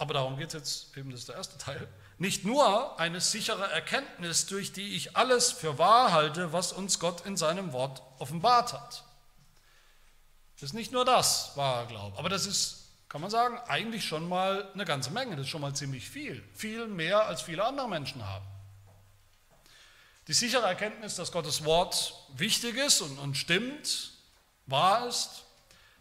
aber 0.00 0.14
darum 0.14 0.36
geht 0.36 0.48
es 0.48 0.54
jetzt 0.54 0.96
eben, 0.96 1.10
das 1.10 1.20
ist 1.20 1.28
der 1.28 1.36
erste 1.36 1.58
Teil, 1.58 1.88
nicht 2.18 2.44
nur 2.44 2.98
eine 2.98 3.20
sichere 3.20 3.70
Erkenntnis, 3.70 4.46
durch 4.46 4.72
die 4.72 4.96
ich 4.96 5.16
alles 5.16 5.52
für 5.52 5.78
wahr 5.78 6.12
halte, 6.12 6.52
was 6.52 6.72
uns 6.72 6.98
Gott 6.98 7.26
in 7.26 7.36
seinem 7.36 7.72
Wort 7.72 8.02
offenbart 8.18 8.72
hat. 8.72 9.04
Das 10.54 10.70
ist 10.70 10.74
nicht 10.74 10.92
nur 10.92 11.04
das, 11.04 11.52
wahrer 11.56 11.86
Glaube, 11.86 12.18
aber 12.18 12.28
das 12.28 12.46
ist 12.46 12.80
kann 13.10 13.20
man 13.20 13.30
sagen, 13.30 13.58
eigentlich 13.66 14.04
schon 14.04 14.28
mal 14.28 14.70
eine 14.72 14.84
ganze 14.84 15.10
Menge, 15.10 15.34
das 15.34 15.46
ist 15.46 15.50
schon 15.50 15.60
mal 15.60 15.74
ziemlich 15.74 16.08
viel, 16.08 16.44
viel 16.54 16.86
mehr 16.86 17.26
als 17.26 17.42
viele 17.42 17.64
andere 17.64 17.88
Menschen 17.88 18.24
haben. 18.24 18.46
Die 20.28 20.32
sichere 20.32 20.64
Erkenntnis, 20.64 21.16
dass 21.16 21.32
Gottes 21.32 21.64
Wort 21.64 22.14
wichtig 22.36 22.76
ist 22.76 23.00
und, 23.00 23.18
und 23.18 23.36
stimmt, 23.36 24.12
wahr 24.66 25.08
ist, 25.08 25.44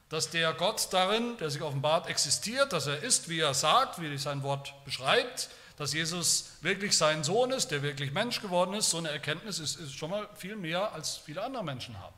dass 0.10 0.32
der 0.32 0.54
Gott 0.54 0.90
darin, 0.92 1.38
der 1.38 1.52
sich 1.52 1.62
offenbart, 1.62 2.08
existiert, 2.08 2.74
dass 2.74 2.88
er 2.88 3.02
ist, 3.02 3.30
wie 3.30 3.40
er 3.40 3.54
sagt, 3.54 4.02
wie 4.02 4.18
sein 4.18 4.42
Wort 4.44 4.74
beschreibt, 4.84 5.50
dass 5.78 5.94
Jesus 5.94 6.58
wirklich 6.62 6.98
sein 6.98 7.24
Sohn 7.24 7.52
ist, 7.52 7.70
der 7.70 7.84
wirklich 7.84 8.12
Mensch 8.12 8.42
geworden 8.42 8.74
ist, 8.74 8.90
so 8.90 8.98
eine 8.98 9.12
Erkenntnis 9.12 9.60
ist, 9.60 9.78
ist 9.78 9.94
schon 9.94 10.10
mal 10.10 10.28
viel 10.36 10.56
mehr, 10.56 10.92
als 10.94 11.18
viele 11.18 11.44
andere 11.44 11.64
Menschen 11.64 11.98
haben, 12.00 12.16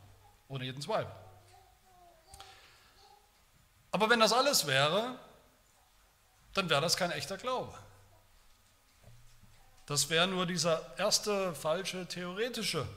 ohne 0.48 0.64
jeden 0.64 0.82
Zweifel. 0.82 1.12
Aber 3.92 4.10
wenn 4.10 4.22
das 4.22 4.32
alles 4.32 4.66
wäre, 4.66 5.20
dann 6.54 6.70
wäre 6.70 6.82
das 6.82 6.96
kein 6.96 7.12
echter 7.12 7.38
Glaube. 7.38 7.78
Das 9.86 10.10
wäre 10.10 10.28
nur 10.28 10.46
dieser 10.46 10.98
erste 10.98 11.54
falsche 11.54 12.08
theoretische 12.08 12.88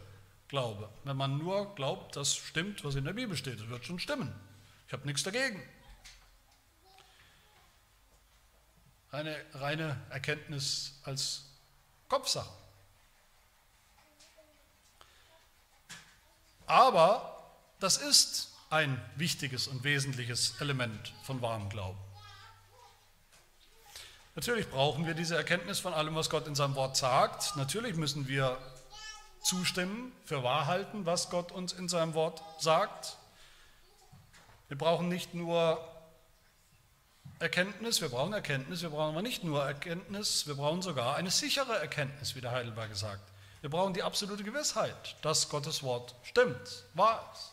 Glaube. 0.47 0.89
Wenn 1.03 1.17
man 1.17 1.37
nur 1.39 1.75
glaubt, 1.75 2.15
das 2.15 2.37
stimmt, 2.37 2.85
was 2.85 2.95
in 2.95 3.05
der 3.05 3.13
Bibel 3.13 3.37
steht, 3.37 3.59
das 3.59 3.69
wird 3.69 3.85
schon 3.85 3.99
stimmen. 3.99 4.33
Ich 4.87 4.93
habe 4.93 5.07
nichts 5.07 5.23
dagegen. 5.23 5.63
Eine 9.11 9.37
reine 9.55 10.01
Erkenntnis 10.11 11.01
als 11.05 11.45
Kopfsache. 12.09 12.53
Aber 16.67 17.53
das 17.81 17.97
ist 17.99 18.53
ein 18.71 19.01
wichtiges 19.17 19.69
und 19.69 19.85
wesentliches 19.85 20.61
Element 20.61 21.13
von 21.23 21.41
wahrem 21.43 21.69
Glauben. 21.69 21.99
Natürlich 24.35 24.69
brauchen 24.69 25.07
wir 25.07 25.15
diese 25.15 25.37
Erkenntnis 25.37 25.79
von 25.79 25.95
allem, 25.95 26.17
was 26.17 26.29
Gott 26.29 26.49
in 26.49 26.57
seinem 26.57 26.75
Wort 26.75 26.97
sagt. 26.97 27.55
Natürlich 27.57 27.95
müssen 27.95 28.27
wir 28.27 28.59
zustimmen, 29.43 30.13
für 30.25 30.43
wahr 30.43 30.67
halten, 30.67 31.07
was 31.07 31.31
Gott 31.31 31.53
uns 31.53 31.73
in 31.73 31.89
seinem 31.89 32.15
Wort 32.15 32.43
sagt. 32.59 33.17
Wir 34.75 34.79
brauchen 34.79 35.09
nicht 35.09 35.35
nur 35.35 35.81
Erkenntnis, 37.39 38.01
wir 38.01 38.09
brauchen 38.09 38.33
Erkenntnis, 38.33 38.83
wir 38.83 38.91
brauchen 38.91 39.11
aber 39.11 39.23
nicht 39.23 39.45
nur 39.45 39.65
Erkenntnis, 39.65 40.49
wir 40.49 40.57
brauchen 40.57 40.83
sogar 40.83 41.15
eine 41.15 41.31
sichere 41.31 41.79
Erkenntnis, 41.79 42.35
wie 42.35 42.41
der 42.41 42.51
Heidelberg 42.51 42.97
sagt. 42.97 43.23
Wir 43.61 43.71
brauchen 43.71 43.95
die 43.95 44.03
absolute 44.03 44.43
Gewissheit, 44.43 45.15
dass 45.23 45.49
Gottes 45.49 45.85
Wort 45.85 46.17
stimmt, 46.25 46.87
wahr 46.95 47.31
ist. 47.33 47.53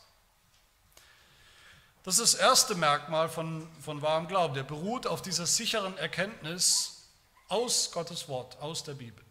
Das 2.01 2.17
ist 2.17 2.33
das 2.33 2.41
erste 2.41 2.73
Merkmal 2.73 3.29
von, 3.29 3.69
von 3.79 4.01
wahrem 4.01 4.27
Glauben. 4.27 4.55
Der 4.55 4.63
beruht 4.63 5.05
auf 5.05 5.21
dieser 5.21 5.45
sicheren 5.45 5.95
Erkenntnis 5.99 7.07
aus 7.49 7.91
Gottes 7.91 8.29
Wort, 8.29 8.59
aus 8.61 8.83
der 8.83 8.95
Bibel. 8.95 9.23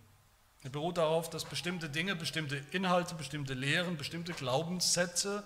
Er 0.62 0.70
beruht 0.70 0.96
darauf, 0.96 1.29
dass 1.29 1.44
bestimmte 1.44 1.90
Dinge, 1.90 2.14
bestimmte 2.14 2.62
Inhalte, 2.70 3.16
bestimmte 3.16 3.55
Lehren, 3.55 3.96
bestimmte 3.96 4.33
Glaubenssätze 4.33 5.42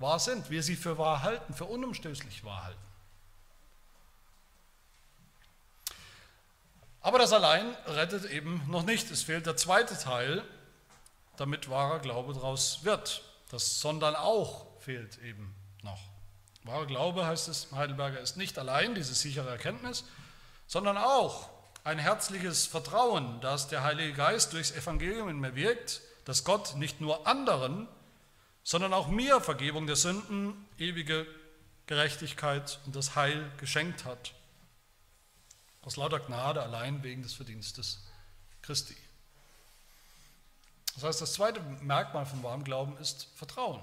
wahr 0.00 0.18
sind, 0.18 0.50
wir 0.50 0.62
sie 0.62 0.76
für 0.76 0.98
wahr 0.98 1.22
halten, 1.22 1.54
für 1.54 1.66
unumstößlich 1.66 2.44
wahr 2.44 2.64
halten. 2.64 2.80
Aber 7.02 7.18
das 7.18 7.32
allein 7.32 7.74
rettet 7.86 8.24
eben 8.30 8.62
noch 8.68 8.82
nicht. 8.82 9.10
Es 9.10 9.22
fehlt 9.22 9.46
der 9.46 9.56
zweite 9.56 9.96
Teil, 9.98 10.44
damit 11.36 11.70
wahrer 11.70 11.98
Glaube 12.00 12.34
daraus 12.34 12.84
wird. 12.84 13.22
Das 13.50 13.80
sondern 13.80 14.14
auch 14.16 14.66
fehlt 14.80 15.18
eben 15.22 15.54
noch. 15.82 16.00
Wahrer 16.64 16.86
Glaube, 16.86 17.26
heißt 17.26 17.48
es 17.48 17.72
Heidelberger, 17.72 18.20
ist 18.20 18.36
nicht 18.36 18.58
allein 18.58 18.94
diese 18.94 19.14
sichere 19.14 19.48
Erkenntnis, 19.48 20.04
sondern 20.66 20.98
auch 20.98 21.48
ein 21.84 21.98
herzliches 21.98 22.66
Vertrauen, 22.66 23.40
dass 23.40 23.68
der 23.68 23.82
Heilige 23.82 24.12
Geist 24.12 24.52
durchs 24.52 24.70
Evangelium 24.70 25.28
in 25.30 25.40
mir 25.40 25.54
wirkt, 25.54 26.02
dass 26.26 26.44
Gott 26.44 26.76
nicht 26.76 27.00
nur 27.00 27.26
anderen, 27.26 27.88
sondern 28.62 28.92
auch 28.92 29.08
mir 29.08 29.40
Vergebung 29.40 29.86
der 29.86 29.96
Sünden, 29.96 30.54
ewige 30.78 31.26
Gerechtigkeit 31.86 32.78
und 32.86 32.94
das 32.94 33.16
Heil 33.16 33.50
geschenkt 33.58 34.04
hat. 34.04 34.34
Aus 35.82 35.96
lauter 35.96 36.20
Gnade 36.20 36.62
allein 36.62 37.02
wegen 37.02 37.22
des 37.22 37.32
Verdienstes 37.32 38.04
Christi. 38.62 38.96
Das 40.94 41.04
heißt, 41.04 41.20
das 41.20 41.32
zweite 41.32 41.60
Merkmal 41.82 42.26
von 42.26 42.42
wahrem 42.42 42.64
Glauben 42.64 42.96
ist 42.98 43.28
Vertrauen. 43.34 43.82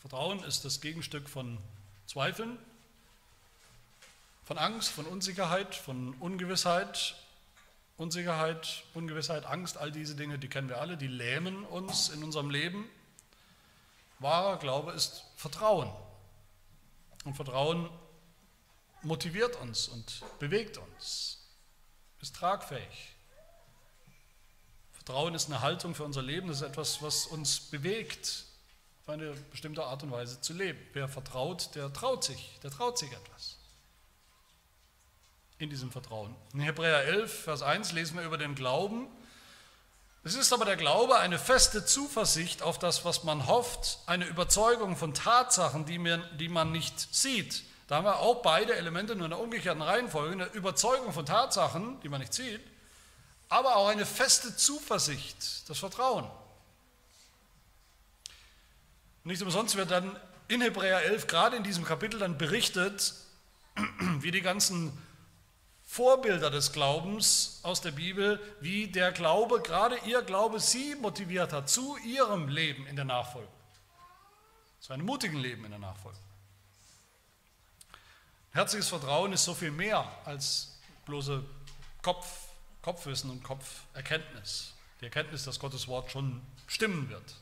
Vertrauen 0.00 0.42
ist 0.44 0.64
das 0.64 0.80
Gegenstück 0.80 1.28
von 1.28 1.58
Zweifeln, 2.06 2.58
von 4.44 4.58
Angst, 4.58 4.90
von 4.90 5.06
Unsicherheit, 5.06 5.74
von 5.74 6.14
Ungewissheit. 6.14 7.16
Unsicherheit, 7.96 8.84
Ungewissheit, 8.94 9.44
Angst, 9.44 9.76
all 9.76 9.92
diese 9.92 10.16
Dinge, 10.16 10.38
die 10.38 10.48
kennen 10.48 10.70
wir 10.70 10.80
alle, 10.80 10.96
die 10.96 11.06
lähmen 11.06 11.64
uns 11.64 12.08
in 12.08 12.24
unserem 12.24 12.48
Leben. 12.48 12.88
Wahrer 14.20 14.58
Glaube 14.58 14.92
ist 14.92 15.24
Vertrauen. 15.34 15.90
Und 17.24 17.34
Vertrauen 17.34 17.90
motiviert 19.02 19.56
uns 19.56 19.88
und 19.88 20.22
bewegt 20.38 20.78
uns, 20.78 21.38
ist 22.20 22.36
tragfähig. 22.36 23.16
Vertrauen 24.92 25.34
ist 25.34 25.46
eine 25.46 25.62
Haltung 25.62 25.94
für 25.94 26.04
unser 26.04 26.22
Leben, 26.22 26.48
das 26.48 26.58
ist 26.58 26.68
etwas, 26.68 27.02
was 27.02 27.26
uns 27.26 27.60
bewegt, 27.60 28.44
auf 29.02 29.08
eine 29.08 29.32
bestimmte 29.50 29.84
Art 29.84 30.02
und 30.02 30.10
Weise 30.10 30.40
zu 30.40 30.52
leben. 30.52 30.78
Wer 30.92 31.08
vertraut, 31.08 31.74
der 31.74 31.90
traut 31.92 32.22
sich, 32.22 32.58
der 32.62 32.70
traut 32.70 32.98
sich 32.98 33.10
etwas. 33.10 33.56
In 35.58 35.70
diesem 35.70 35.90
Vertrauen. 35.90 36.34
In 36.52 36.60
Hebräer 36.60 37.04
11, 37.04 37.44
Vers 37.44 37.62
1 37.62 37.92
lesen 37.92 38.18
wir 38.18 38.24
über 38.24 38.38
den 38.38 38.54
Glauben. 38.54 39.08
Es 40.22 40.34
ist 40.34 40.52
aber 40.52 40.66
der 40.66 40.76
Glaube 40.76 41.18
eine 41.18 41.38
feste 41.38 41.84
Zuversicht 41.86 42.62
auf 42.62 42.78
das, 42.78 43.04
was 43.06 43.24
man 43.24 43.46
hofft, 43.46 44.00
eine 44.06 44.26
Überzeugung 44.26 44.96
von 44.96 45.14
Tatsachen, 45.14 45.86
die 45.86 46.48
man, 46.48 46.72
nicht 46.72 47.14
sieht. 47.14 47.64
Da 47.88 47.96
haben 47.96 48.04
wir 48.04 48.18
auch 48.18 48.42
beide 48.42 48.74
Elemente 48.74 49.16
nur 49.16 49.24
in 49.24 49.30
der 49.30 49.40
umgekehrten 49.40 49.82
Reihenfolge. 49.82 50.32
Eine 50.32 50.46
Überzeugung 50.52 51.12
von 51.12 51.24
Tatsachen, 51.24 51.98
die 52.02 52.10
man 52.10 52.20
nicht 52.20 52.34
sieht, 52.34 52.60
aber 53.48 53.76
auch 53.76 53.88
eine 53.88 54.04
feste 54.04 54.54
Zuversicht, 54.54 55.68
das 55.68 55.78
Vertrauen. 55.78 56.30
Nicht 59.24 59.42
umsonst 59.42 59.76
wird 59.76 59.90
dann 59.90 60.18
in 60.48 60.60
Hebräer 60.60 61.02
11, 61.02 61.28
gerade 61.28 61.56
in 61.56 61.62
diesem 61.62 61.84
Kapitel, 61.84 62.20
dann 62.20 62.36
berichtet, 62.36 63.14
wie 64.20 64.30
die 64.30 64.42
ganzen 64.42 64.92
Vorbilder 65.90 66.50
des 66.50 66.70
Glaubens 66.70 67.58
aus 67.64 67.80
der 67.80 67.90
Bibel, 67.90 68.40
wie 68.60 68.86
der 68.86 69.10
Glaube, 69.10 69.60
gerade 69.60 69.98
ihr 70.06 70.22
Glaube, 70.22 70.60
sie 70.60 70.94
motiviert 70.94 71.52
hat 71.52 71.68
zu 71.68 71.96
ihrem 72.06 72.46
Leben 72.46 72.86
in 72.86 72.94
der 72.94 73.04
Nachfolge. 73.04 73.48
Zu 74.78 74.92
einem 74.92 75.04
mutigen 75.04 75.40
Leben 75.40 75.64
in 75.64 75.72
der 75.72 75.80
Nachfolge. 75.80 76.16
Herzliches 78.52 78.88
Vertrauen 78.88 79.32
ist 79.32 79.44
so 79.44 79.52
viel 79.52 79.72
mehr 79.72 80.08
als 80.24 80.78
bloße 81.06 81.42
Kopf, 82.02 82.24
Kopfwissen 82.82 83.28
und 83.28 83.42
Kopferkenntnis. 83.42 84.74
Die 85.00 85.06
Erkenntnis, 85.06 85.42
dass 85.42 85.58
Gottes 85.58 85.88
Wort 85.88 86.12
schon 86.12 86.40
stimmen 86.68 87.10
wird. 87.10 87.34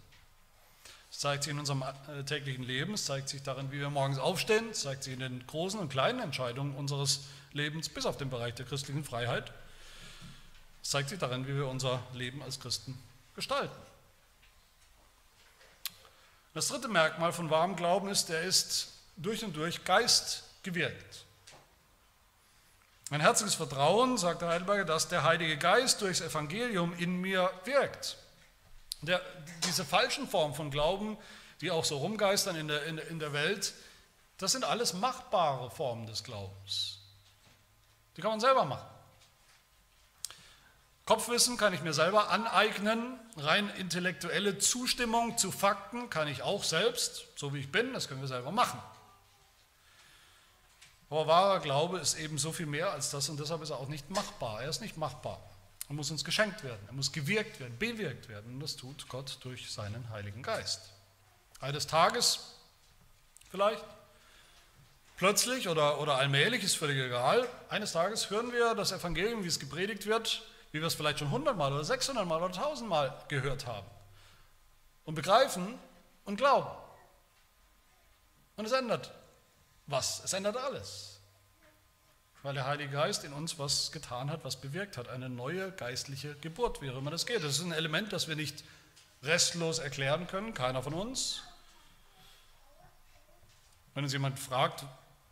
Es 1.11 1.19
zeigt 1.19 1.45
sich 1.45 1.53
in 1.53 1.59
unserem 1.59 1.83
äh, 1.83 2.25
täglichen 2.25 2.65
Leben, 2.65 2.95
es 2.95 3.05
zeigt 3.05 3.29
sich 3.29 3.43
darin, 3.43 3.73
wie 3.73 3.79
wir 3.79 3.91
morgens 3.91 4.19
aufstehen, 4.19 4.71
es 4.71 4.81
zeigt 4.81 5.05
sich 5.05 5.13
in 5.13 5.21
den 5.21 5.47
großen 5.47 5.79
und 5.79 5.91
kleinen 5.91 6.21
Entscheidungen 6.21 6.75
unseres 6.75 7.17
Lebens, 7.17 7.29
bis 7.95 8.07
auf 8.07 8.17
den 8.17 8.31
Bereich 8.31 8.55
der 8.55 8.67
christlichen 8.67 9.05
Freiheit. 9.05 9.53
Es 10.83 10.91
zeigt 10.91 11.09
sich 11.09 11.19
darin, 11.19 11.47
wie 11.47 11.55
wir 11.55 11.67
unser 11.67 12.03
Leben 12.15 12.43
als 12.43 12.61
Christen 12.61 12.99
gestalten. 13.35 13.77
Das 16.55 16.69
dritte 16.69 16.89
Merkmal 16.89 17.33
von 17.33 17.51
wahrem 17.51 17.77
Glauben 17.77 18.09
ist, 18.09 18.31
er 18.31 18.43
ist 18.43 18.93
durch 19.17 19.45
und 19.45 19.55
durch 19.57 19.85
Geist 19.85 20.45
gewirkt. 20.63 21.25
Ein 23.11 23.21
herziges 23.21 23.55
Vertrauen, 23.55 24.19
sagt 24.19 24.43
der 24.43 24.49
Heidelberger, 24.49 24.85
dass 24.85 25.09
der 25.09 25.23
Heilige 25.23 25.57
Geist 25.57 26.01
durchs 26.03 26.21
Evangelium 26.21 26.95
in 26.99 27.21
mir 27.21 27.51
wirkt. 27.65 28.17
Der, 29.03 29.21
diese 29.65 29.85
falschen 29.85 30.29
Formen 30.29 30.55
von 30.55 30.71
Glauben, 30.71 31.17
die 31.61 31.71
auch 31.71 31.85
so 31.85 31.99
rumgeistern 31.99 32.57
in 32.57 32.69
der, 32.69 32.85
in, 32.85 32.99
in 32.99 33.19
der 33.19 33.33
Welt, 33.33 33.73
das 34.39 34.53
sind 34.53 34.65
alles 34.65 34.95
machbare 34.95 35.71
Formen 35.71 36.07
des 36.07 36.23
Glaubens. 36.23 36.98
Die 38.19 38.21
kann 38.21 38.33
man 38.33 38.41
selber 38.41 38.65
machen. 38.65 38.87
Kopfwissen 41.07 41.57
kann 41.57 41.73
ich 41.73 41.83
mir 41.83 41.95
selber 41.95 42.31
aneignen, 42.31 43.19
rein 43.37 43.71
intellektuelle 43.71 44.59
Zustimmung 44.59 45.39
zu 45.39 45.53
Fakten 45.53 46.11
kann 46.11 46.27
ich 46.27 46.43
auch 46.43 46.65
selbst, 46.65 47.29
so 47.37 47.55
wie 47.55 47.61
ich 47.61 47.73
bin, 47.73 47.95
das 47.95 48.09
können 48.09 48.21
wir 48.21 48.29
selber 48.29 48.51
machen. 48.51 48.83
Aber 51.11 51.29
wahrer 51.29 51.61
Glaube 51.61 51.99
ist 51.99 52.19
eben 52.19 52.39
so 52.39 52.53
viel 52.53 52.67
mehr 52.67 52.91
als 52.93 53.11
das 53.11 53.29
und 53.29 53.39
deshalb 53.39 53.63
ist 53.63 53.71
er 53.71 53.79
auch 53.79 53.89
nicht 53.89 54.11
machbar. 54.11 54.63
Er 54.63 54.69
ist 54.69 54.81
nicht 54.81 54.97
machbar. 54.97 55.41
Er 55.89 55.95
muss 55.95 56.11
uns 56.11 56.25
geschenkt 56.25 56.65
werden, 56.65 56.83
er 56.89 56.93
muss 56.93 57.13
gewirkt 57.13 57.61
werden, 57.61 57.79
bewirkt 57.79 58.29
werden. 58.29 58.55
Und 58.55 58.61
das 58.61 58.75
tut 58.77 59.09
Gott 59.09 59.39
durch 59.41 59.73
seinen 59.73 60.11
Heiligen 60.11 60.43
Geist. 60.43 60.91
Eines 61.61 61.87
Tages 61.87 62.57
vielleicht, 63.49 63.85
plötzlich 65.19 65.69
oder, 65.69 66.01
oder 66.01 66.17
allmählich, 66.17 66.65
ist 66.65 66.77
völlig 66.77 66.99
egal. 66.99 67.47
Eines 67.69 67.93
Tages 67.93 68.31
hören 68.31 68.53
wir 68.53 68.75
das 68.75 68.93
Evangelium, 68.93 69.45
wie 69.45 69.49
es 69.49 69.61
gepredigt 69.61 70.07
wird, 70.07 70.43
wie 70.73 70.81
wir 70.81 70.87
es 70.87 70.95
vielleicht 70.95 71.19
schon 71.19 71.31
hundertmal 71.31 71.73
oder 71.73 71.85
sechshundertmal 71.85 72.43
oder 72.43 72.55
tausendmal 72.55 73.15
gehört 73.29 73.67
haben. 73.67 73.87
Und 75.05 75.15
begreifen 75.15 75.79
und 76.25 76.37
glauben. 76.37 76.71
Und 78.57 78.65
es 78.65 78.73
ändert 78.73 79.13
was? 79.87 80.23
Es 80.25 80.33
ändert 80.33 80.57
alles 80.57 81.19
weil 82.43 82.55
der 82.55 82.67
Heilige 82.67 82.93
Geist 82.93 83.25
in 83.25 83.33
uns 83.33 83.59
was 83.59 83.93
getan 83.93 84.31
hat, 84.31 84.45
was 84.45 84.57
bewirkt 84.57 84.97
hat. 84.97 85.09
Eine 85.09 85.29
neue 85.29 85.73
geistliche 85.73 86.35
Geburt, 86.37 86.81
wie 86.81 86.87
immer 86.87 87.11
das 87.11 87.27
geht. 87.27 87.43
Das 87.43 87.59
ist 87.59 87.63
ein 87.63 87.73
Element, 87.73 88.13
das 88.13 88.29
wir 88.29 88.37
nicht 88.37 88.65
restlos 89.23 89.79
erklären 89.79 90.27
können, 90.27 90.55
keiner 90.55 90.83
von 90.83 90.95
uns. 90.95 91.43
Wenn 93.95 94.05
uns 94.05 94.13
jemand 94.13 94.39
fragt, 94.39 94.85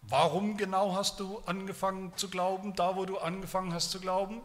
warum 0.08 0.56
genau 0.56 0.94
hast 0.94 1.20
du 1.20 1.38
angefangen 1.46 2.16
zu 2.16 2.28
glauben, 2.28 2.74
da 2.74 2.96
wo 2.96 3.04
du 3.04 3.18
angefangen 3.18 3.72
hast 3.72 3.90
zu 3.90 4.00
glauben, 4.00 4.40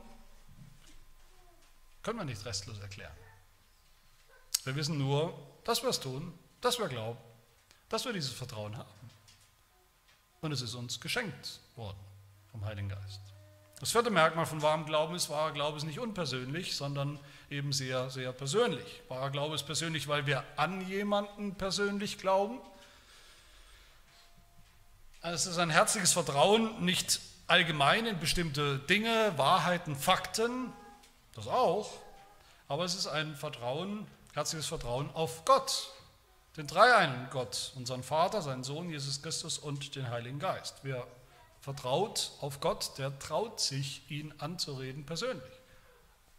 können 2.03 2.19
wir 2.19 2.25
nicht 2.25 2.45
restlos 2.45 2.79
erklären. 2.79 3.15
Wir 4.63 4.75
wissen 4.75 4.97
nur, 4.97 5.37
dass 5.63 5.81
wir 5.83 5.89
es 5.89 5.99
tun, 5.99 6.33
dass 6.61 6.79
wir 6.79 6.87
glauben, 6.87 7.19
dass 7.89 8.05
wir 8.05 8.13
dieses 8.13 8.31
Vertrauen 8.31 8.77
haben. 8.77 8.89
Und 10.41 10.51
es 10.51 10.61
ist 10.61 10.73
uns 10.73 10.99
geschenkt 10.99 11.59
worden 11.75 11.99
vom 12.51 12.65
Heiligen 12.65 12.89
Geist. 12.89 13.21
Das 13.79 13.91
vierte 13.91 14.11
Merkmal 14.11 14.45
von 14.45 14.61
wahrem 14.61 14.85
Glauben 14.85 15.15
ist, 15.15 15.29
wahrer 15.29 15.53
Glaube 15.53 15.77
ist 15.77 15.85
nicht 15.85 15.99
unpersönlich, 15.99 16.75
sondern 16.75 17.19
eben 17.49 17.73
sehr, 17.73 18.11
sehr 18.11 18.31
persönlich. 18.31 19.01
Wahrer 19.07 19.31
Glaube 19.31 19.55
ist 19.55 19.63
persönlich, 19.63 20.07
weil 20.07 20.27
wir 20.27 20.43
an 20.55 20.87
jemanden 20.87 21.55
persönlich 21.55 22.19
glauben. 22.19 22.59
Es 25.23 25.45
ist 25.45 25.59
ein 25.59 25.69
herzliches 25.69 26.13
Vertrauen, 26.13 26.83
nicht 26.83 27.19
allgemein 27.45 28.07
in 28.07 28.19
bestimmte 28.19 28.79
Dinge, 28.79 29.33
Wahrheiten, 29.37 29.95
Fakten, 29.95 30.73
das 31.35 31.45
auch, 31.45 31.91
aber 32.67 32.85
es 32.85 32.95
ist 32.95 33.05
ein 33.05 33.35
Vertrauen, 33.35 34.07
herzliches 34.33 34.65
Vertrauen 34.65 35.11
auf 35.13 35.45
Gott, 35.45 35.91
den 36.57 36.65
dreieinen 36.65 37.29
Gott, 37.29 37.71
unseren 37.75 38.01
Vater, 38.01 38.41
seinen 38.41 38.63
Sohn 38.63 38.89
Jesus 38.89 39.21
Christus 39.21 39.59
und 39.59 39.95
den 39.95 40.09
Heiligen 40.09 40.39
Geist. 40.39 40.83
Wir 40.83 41.05
vertraut 41.61 42.31
auf 42.41 42.59
Gott, 42.59 42.97
der 42.97 43.17
traut 43.19 43.59
sich, 43.59 44.01
ihn 44.09 44.33
anzureden 44.39 45.05
persönlich. 45.05 45.53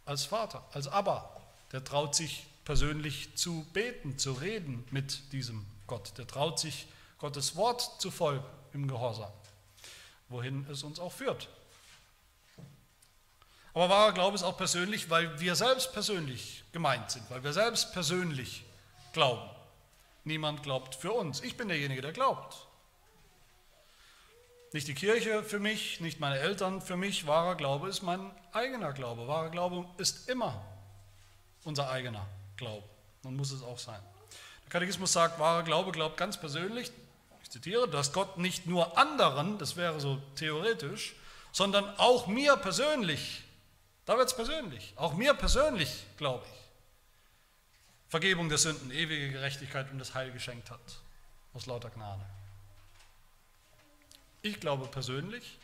Als 0.03 0.25
Vater, 0.25 0.61
als 0.73 0.89
Abba, 0.89 1.29
der 1.71 1.85
traut 1.85 2.15
sich 2.15 2.47
persönlich 2.65 3.33
zu 3.37 3.65
beten, 3.71 4.19
zu 4.19 4.33
reden 4.33 4.85
mit 4.91 5.31
diesem 5.31 5.65
Gott. 5.87 6.17
Der 6.17 6.27
traut 6.27 6.59
sich, 6.59 6.87
Gottes 7.17 7.55
Wort 7.55 8.01
zu 8.01 8.11
folgen 8.11 8.43
im 8.73 8.87
Gehorsam, 8.87 9.31
wohin 10.29 10.67
es 10.69 10.83
uns 10.83 10.99
auch 10.99 11.11
führt. 11.11 11.49
Aber 13.73 13.89
wahrer 13.89 14.13
Glaube 14.13 14.35
ist 14.35 14.43
auch 14.43 14.57
persönlich, 14.57 15.09
weil 15.09 15.39
wir 15.39 15.55
selbst 15.55 15.93
persönlich 15.93 16.63
gemeint 16.71 17.09
sind, 17.09 17.29
weil 17.29 17.43
wir 17.43 17.53
selbst 17.53 17.91
persönlich 17.93 18.63
glauben. 19.13 19.49
Niemand 20.25 20.63
glaubt 20.63 20.95
für 20.95 21.11
uns. 21.11 21.41
Ich 21.41 21.57
bin 21.57 21.67
derjenige, 21.67 22.01
der 22.01 22.13
glaubt. 22.13 22.67
Nicht 24.73 24.87
die 24.87 24.95
Kirche 24.95 25.43
für 25.43 25.59
mich, 25.59 25.99
nicht 25.99 26.19
meine 26.19 26.39
Eltern 26.39 26.81
für 26.81 26.97
mich. 26.97 27.27
Wahrer 27.27 27.55
Glaube 27.55 27.89
ist 27.89 28.01
mein 28.01 28.31
eigener 28.53 28.93
Glaube. 28.93 29.27
Wahrer 29.27 29.49
Glaube 29.49 29.85
ist 29.97 30.29
immer 30.29 30.63
unser 31.63 31.89
eigener 31.89 32.25
Glaube 32.57 32.87
und 33.23 33.35
muss 33.35 33.51
es 33.51 33.61
auch 33.61 33.77
sein. 33.77 34.01
Der 34.63 34.69
Katechismus 34.71 35.13
sagt, 35.13 35.39
wahrer 35.39 35.63
Glaube 35.63 35.91
glaubt 35.91 36.17
ganz 36.17 36.39
persönlich, 36.39 36.91
ich 37.43 37.51
zitiere, 37.51 37.87
dass 37.87 38.13
Gott 38.13 38.37
nicht 38.37 38.65
nur 38.65 38.97
anderen, 38.97 39.57
das 39.59 39.75
wäre 39.75 39.99
so 39.99 40.19
theoretisch, 40.35 41.13
sondern 41.51 41.87
auch 41.97 42.25
mir 42.25 42.55
persönlich, 42.57 43.43
da 44.05 44.17
wird 44.17 44.29
es 44.29 44.35
persönlich, 44.35 44.93
auch 44.95 45.13
mir 45.13 45.33
persönlich 45.33 46.05
glaube 46.17 46.45
ich, 46.51 46.59
Vergebung 48.09 48.47
der 48.47 48.57
Sünden, 48.57 48.91
ewige 48.91 49.31
Gerechtigkeit 49.31 49.91
und 49.91 49.99
das 49.99 50.13
Heil 50.13 50.31
geschenkt 50.31 50.71
hat, 50.71 50.79
aus 51.53 51.65
lauter 51.65 51.89
Gnade. 51.89 52.25
Ich 54.41 54.59
glaube 54.59 54.87
persönlich 54.87 55.57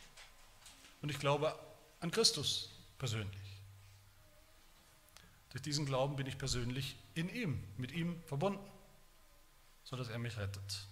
und 1.02 1.10
ich 1.10 1.18
glaube 1.18 1.58
an 2.00 2.10
Christus 2.10 2.70
persönlich. 2.98 3.38
Durch 5.50 5.62
diesen 5.62 5.86
Glauben 5.86 6.16
bin 6.16 6.26
ich 6.26 6.38
persönlich 6.38 6.96
in 7.14 7.28
ihm, 7.28 7.62
mit 7.76 7.92
ihm 7.92 8.22
verbunden, 8.26 8.64
sodass 9.84 10.08
er 10.08 10.18
mich 10.18 10.36
rettet. 10.36 10.86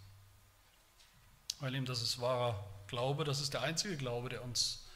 Weil 1.61 1.75
ihm 1.75 1.87
das 1.87 2.03
ist 2.03 2.21
wahrer 2.21 2.65
Glaube, 2.87 3.25
das 3.25 3.41
ist 3.41 3.53
der 3.55 3.63
einzige 3.63 3.97
Glaube, 3.97 4.29
der 4.29 4.43
uns 4.43 4.87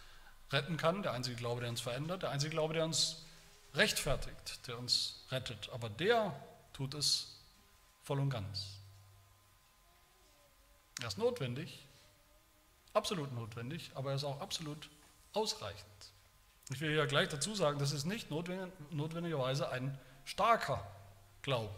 retten 0.50 0.76
kann, 0.76 1.02
der 1.02 1.12
einzige 1.12 1.36
Glaube, 1.36 1.60
der 1.60 1.70
uns 1.70 1.80
verändert, 1.80 2.22
der 2.22 2.30
einzige 2.30 2.50
Glaube, 2.50 2.74
der 2.74 2.84
uns 2.84 3.24
rechtfertigt, 3.74 4.66
der 4.66 4.78
uns 4.78 5.24
rettet. 5.30 5.70
Aber 5.72 5.88
der 5.88 6.34
tut 6.72 6.94
es 6.94 7.38
voll 8.02 8.20
und 8.20 8.30
ganz. 8.30 8.78
Er 11.00 11.08
ist 11.08 11.18
notwendig, 11.18 11.86
absolut 12.92 13.32
notwendig, 13.32 13.90
aber 13.94 14.10
er 14.10 14.16
ist 14.16 14.24
auch 14.24 14.40
absolut 14.40 14.88
ausreichend. 15.32 15.86
Ich 16.70 16.80
will 16.80 16.94
ja 16.94 17.06
gleich 17.06 17.28
dazu 17.28 17.54
sagen, 17.54 17.78
das 17.78 17.92
ist 17.92 18.04
nicht 18.04 18.30
notwendigerweise 18.30 19.70
ein 19.70 19.98
starker 20.24 20.86
Glaube. 21.42 21.74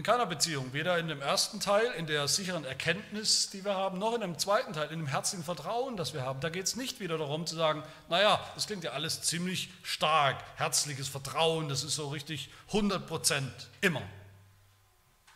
In 0.00 0.04
keiner 0.04 0.24
Beziehung, 0.24 0.72
weder 0.72 0.96
in 0.96 1.08
dem 1.08 1.20
ersten 1.20 1.60
Teil, 1.60 1.84
in 1.98 2.06
der 2.06 2.26
sicheren 2.26 2.64
Erkenntnis, 2.64 3.50
die 3.50 3.66
wir 3.66 3.74
haben, 3.74 3.98
noch 3.98 4.14
in 4.14 4.22
dem 4.22 4.38
zweiten 4.38 4.72
Teil, 4.72 4.90
in 4.90 5.00
dem 5.00 5.06
herzigen 5.06 5.44
Vertrauen, 5.44 5.98
das 5.98 6.14
wir 6.14 6.22
haben. 6.22 6.40
Da 6.40 6.48
geht 6.48 6.64
es 6.64 6.74
nicht 6.74 7.00
wieder 7.00 7.18
darum 7.18 7.46
zu 7.46 7.54
sagen, 7.54 7.82
naja, 8.08 8.40
das 8.54 8.66
klingt 8.66 8.82
ja 8.82 8.92
alles 8.92 9.20
ziemlich 9.20 9.68
stark, 9.82 10.42
herzliches 10.56 11.06
Vertrauen, 11.06 11.68
das 11.68 11.84
ist 11.84 11.96
so 11.96 12.08
richtig 12.08 12.48
100 12.68 13.06
Prozent, 13.06 13.52
immer. 13.82 14.00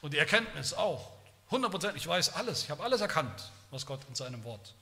Und 0.01 0.15
die 0.15 0.19
Erkenntnis 0.19 0.73
auch, 0.73 1.11
100 1.49 1.71
Prozent, 1.71 1.97
ich 1.97 2.07
weiß 2.07 2.33
alles, 2.33 2.63
ich 2.63 2.71
habe 2.71 2.83
alles 2.85 3.03
erkannt, 3.03 3.53
was 3.71 3.85
Gott 3.85 4.01
in 4.09 4.15
seinem 4.15 4.45
Wort 4.45 4.73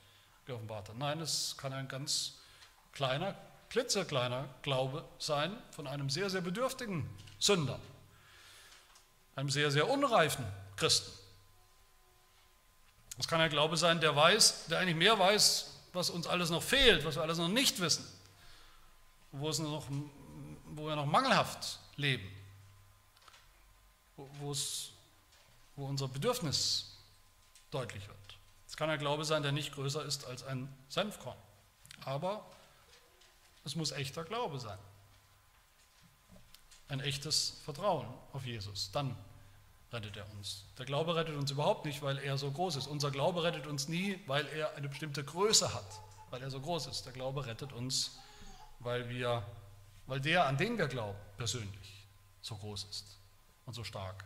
geoffenbart 0.47 0.91
hat. 0.91 0.97
Nein, 0.97 1.21
es 1.21 1.57
kann 1.57 1.73
ein 1.73 1.89
ganz 1.89 2.35
kleiner, 2.93 3.35
klitzekleiner 3.69 4.45
Glaube 4.63 5.05
sein 5.19 5.51
von 5.73 5.89
einem 5.89 6.09
sehr, 6.09 6.31
sehr 6.31 6.41
bedürftigen 6.41 7.11
Sünder 7.41 7.81
einem 9.35 9.51
sehr, 9.51 9.71
sehr 9.71 9.89
unreifen 9.89 10.45
Christen. 10.77 11.11
Das 13.17 13.29
kann 13.29 13.41
ein 13.41 13.51
Glaube 13.51 13.77
sein, 13.77 14.01
der 14.01 14.15
weiß, 14.17 14.67
der 14.67 14.79
eigentlich 14.79 14.97
mehr 14.97 15.19
weiß, 15.19 15.71
was 15.93 16.11
uns 16.11 16.27
alles 16.27 16.51
noch 16.51 16.63
fehlt, 16.63 17.05
was 17.05 17.17
wir 17.17 17.23
alles 17.23 17.39
noch 17.39 17.49
nicht 17.49 17.79
wissen, 17.81 18.07
wo, 19.33 19.49
es 19.49 19.59
noch, 19.59 19.87
wo 20.67 20.87
wir 20.87 20.97
noch 20.97 21.07
mangelhaft 21.07 21.79
leben, 21.97 22.29
wo, 24.17 24.53
es, 24.53 24.91
wo 25.77 25.87
unser 25.87 26.09
Bedürfnis 26.09 26.97
deutlich 27.71 28.07
wird. 28.09 28.19
Es 28.67 28.77
kann 28.77 28.89
ein 28.89 28.99
Glaube 28.99 29.25
sein, 29.25 29.43
der 29.43 29.53
nicht 29.53 29.75
größer 29.75 30.05
ist 30.05 30.25
als 30.25 30.45
ein 30.45 30.69
Senfkorn. 30.89 31.37
Aber 32.05 32.45
es 33.65 33.77
muss 33.77 33.93
echter 33.93 34.25
Glaube 34.25 34.59
sein 34.59 34.79
ein 36.93 37.01
echtes 37.01 37.61
Vertrauen 37.65 38.07
auf 38.33 38.45
Jesus. 38.45 38.91
Dann 38.93 39.17
rettet 39.93 40.17
er 40.17 40.31
uns. 40.33 40.65
Der 40.79 40.85
Glaube 40.85 41.17
rettet 41.17 41.37
uns 41.37 41.51
überhaupt 41.51 41.87
nicht, 41.87 42.03
weil 42.03 42.19
er 42.19 42.37
so 42.37 42.51
groß 42.51 42.77
ist. 42.77 42.87
Unser 42.87 43.11
Glaube 43.11 43.43
rettet 43.43 43.67
uns 43.67 43.89
nie, 43.89 44.21
weil 44.27 44.47
er 44.49 44.75
eine 44.77 44.89
bestimmte 44.89 45.25
Größe 45.25 45.73
hat, 45.73 46.01
weil 46.31 46.43
er 46.43 46.51
so 46.51 46.61
groß 46.61 46.87
ist. 46.89 47.07
Der 47.07 47.15
Glaube 47.15 47.47
rettet 47.47 47.73
uns, 47.73 48.19
weil, 48.79 49.09
wir, 49.09 49.43
weil 50.07 50.21
der, 50.21 50.47
an 50.47 50.59
den 50.59 50.77
wir 50.77 50.87
glauben, 50.87 51.19
persönlich 51.39 52.07
so 52.43 52.57
groß 52.57 52.85
ist 52.85 53.19
und 53.65 53.73
so 53.73 53.85
stark 53.85 54.25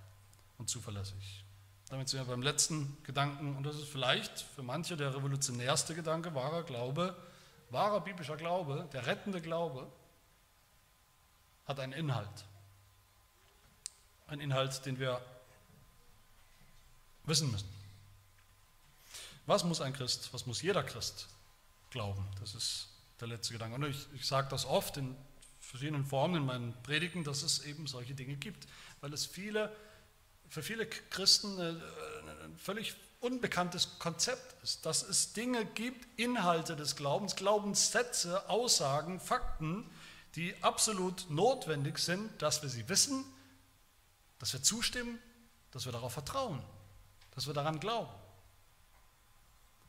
und 0.59 0.69
zuverlässig. 0.69 1.45
Damit 1.89 2.09
sind 2.09 2.19
wir 2.21 2.27
beim 2.27 2.43
letzten 2.43 2.97
Gedanken, 3.05 3.57
und 3.57 3.63
das 3.63 3.77
ist 3.77 3.89
vielleicht 3.89 4.41
für 4.41 4.65
manche 4.65 4.97
der 4.97 5.15
revolutionärste 5.15 5.95
Gedanke, 5.95 6.35
wahrer 6.35 6.65
Glaube, 6.65 7.17
wahrer 7.71 8.01
biblischer 8.01 8.37
Glaube, 8.37 8.89
der 8.93 9.07
rettende 9.07 9.41
Glaube, 9.41 9.87
hat 11.65 11.79
einen 11.79 11.93
Inhalt. 11.93 12.45
Ein 14.29 14.41
Inhalt, 14.41 14.85
den 14.87 14.99
wir 14.99 15.21
wissen 17.25 17.51
müssen. 17.51 17.69
Was 19.47 19.63
muss 19.63 19.81
ein 19.81 19.93
Christ, 19.93 20.31
was 20.33 20.47
muss 20.47 20.63
jeder 20.63 20.83
Christ 20.83 21.29
glauben? 21.91 22.27
Das 22.41 22.55
ist 22.55 22.89
der 23.21 23.29
letzte 23.29 23.53
Gedanke. 23.53 23.77
Und 23.77 23.85
ich, 23.85 24.07
ich 24.15 24.27
sage 24.27 24.49
das 24.51 24.67
oft 24.67 24.97
in 24.97 25.17
verschiedenen 25.61 26.05
Formen 26.05 26.37
in 26.37 26.47
meinen 26.47 26.83
Predigten, 26.83 27.25
dass 27.25 27.43
es 27.43 27.65
eben 27.65 27.87
solche 27.87 28.15
Dinge 28.15 28.37
gibt, 28.37 28.67
weil 29.01 29.13
es 29.13 29.27
viele, 29.27 29.75
für 30.49 30.63
viele 30.63 30.87
Christen 30.87 31.61
ein 31.61 32.59
völlig 32.59 32.95
unbekanntes 33.21 33.99
Konzept 33.99 34.63
ist, 34.63 34.85
dass 34.87 35.03
es 35.03 35.33
Dinge 35.33 35.65
gibt, 35.65 36.07
Inhalte 36.19 36.77
des 36.77 36.97
Glaubens, 36.97 37.37
Glaubenssätze, 37.37 38.49
Aussagen, 38.49 39.21
Fakten, 39.21 39.89
die 40.35 40.55
absolut 40.63 41.31
notwendig 41.31 41.99
sind, 41.99 42.43
dass 42.43 42.63
wir 42.63 42.69
sie 42.69 42.89
wissen, 42.89 43.25
dass 44.47 44.53
wir 44.53 44.63
zustimmen, 44.63 45.19
dass 45.73 45.87
wir 45.87 45.93
darauf 45.93 46.13
vertrauen, 46.13 46.63
dass 47.35 47.49
wir 47.49 47.53
daran 47.53 47.81
glauben. 47.81 48.13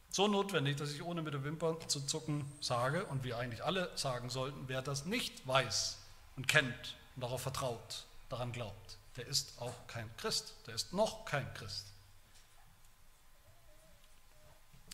So 0.09 0.27
notwendig, 0.27 0.77
dass 0.77 0.91
ich 0.91 1.03
ohne 1.03 1.21
mit 1.21 1.35
der 1.35 1.43
Wimper 1.43 1.79
zu 1.87 2.01
zucken 2.01 2.51
sage, 2.59 3.05
und 3.05 3.23
wir 3.23 3.37
eigentlich 3.37 3.63
alle 3.63 3.95
sagen 3.95 4.31
sollten, 4.31 4.67
wer 4.67 4.81
das 4.81 5.05
nicht 5.05 5.45
weiß 5.47 5.99
und 6.37 6.47
kennt 6.47 6.95
und 7.15 7.21
darauf 7.21 7.39
vertraut, 7.39 8.05
daran 8.29 8.51
glaubt, 8.51 8.97
der 9.15 9.27
ist 9.27 9.61
auch 9.61 9.75
kein 9.85 10.09
Christ, 10.17 10.55
der 10.65 10.73
ist 10.73 10.91
noch 10.91 11.25
kein 11.25 11.53
Christ. 11.53 11.93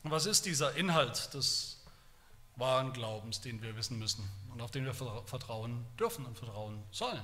Und 0.03 0.11
was 0.11 0.25
ist 0.25 0.45
dieser 0.45 0.75
Inhalt 0.75 1.33
des 1.33 1.77
wahren 2.57 2.91
Glaubens, 2.91 3.39
den 3.39 3.61
wir 3.61 3.77
wissen 3.77 3.97
müssen 3.97 4.29
und 4.51 4.61
auf 4.61 4.71
den 4.71 4.83
wir 4.83 4.93
vertrauen 4.93 5.85
dürfen 5.97 6.25
und 6.25 6.37
vertrauen 6.37 6.83
sollen? 6.91 7.23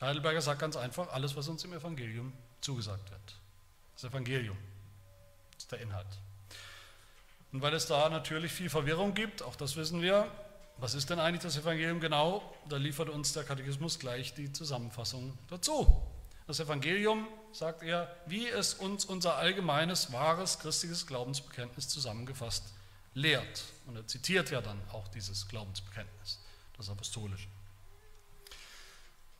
Der 0.00 0.08
Heidelberger 0.08 0.40
sagt 0.40 0.60
ganz 0.60 0.76
einfach, 0.76 1.12
alles, 1.12 1.36
was 1.36 1.48
uns 1.48 1.64
im 1.64 1.72
Evangelium 1.72 2.32
zugesagt 2.60 3.10
wird. 3.10 3.36
Das 3.94 4.04
Evangelium 4.04 4.56
ist 5.56 5.70
der 5.70 5.80
Inhalt. 5.80 6.06
Und 7.52 7.62
weil 7.62 7.74
es 7.74 7.86
da 7.86 8.08
natürlich 8.08 8.52
viel 8.52 8.68
Verwirrung 8.68 9.14
gibt, 9.14 9.42
auch 9.42 9.54
das 9.54 9.76
wissen 9.76 10.02
wir, 10.02 10.30
was 10.78 10.94
ist 10.94 11.08
denn 11.10 11.20
eigentlich 11.20 11.42
das 11.42 11.56
Evangelium 11.56 12.00
genau? 12.00 12.42
Da 12.68 12.76
liefert 12.76 13.08
uns 13.08 13.32
der 13.32 13.44
Katechismus 13.44 13.98
gleich 13.98 14.34
die 14.34 14.52
Zusammenfassung 14.52 15.38
dazu. 15.48 16.02
Das 16.46 16.58
Evangelium, 16.58 17.28
sagt 17.52 17.82
er, 17.82 18.14
wie 18.26 18.48
es 18.48 18.74
uns 18.74 19.04
unser 19.04 19.36
allgemeines, 19.36 20.12
wahres 20.12 20.58
christliches 20.58 21.06
Glaubensbekenntnis 21.06 21.88
zusammengefasst 21.88 22.74
lehrt. 23.14 23.64
Und 23.86 23.96
er 23.96 24.06
zitiert 24.06 24.50
ja 24.50 24.60
dann 24.60 24.80
auch 24.92 25.06
dieses 25.08 25.46
Glaubensbekenntnis, 25.48 26.40
das 26.76 26.90
apostolische. 26.90 27.48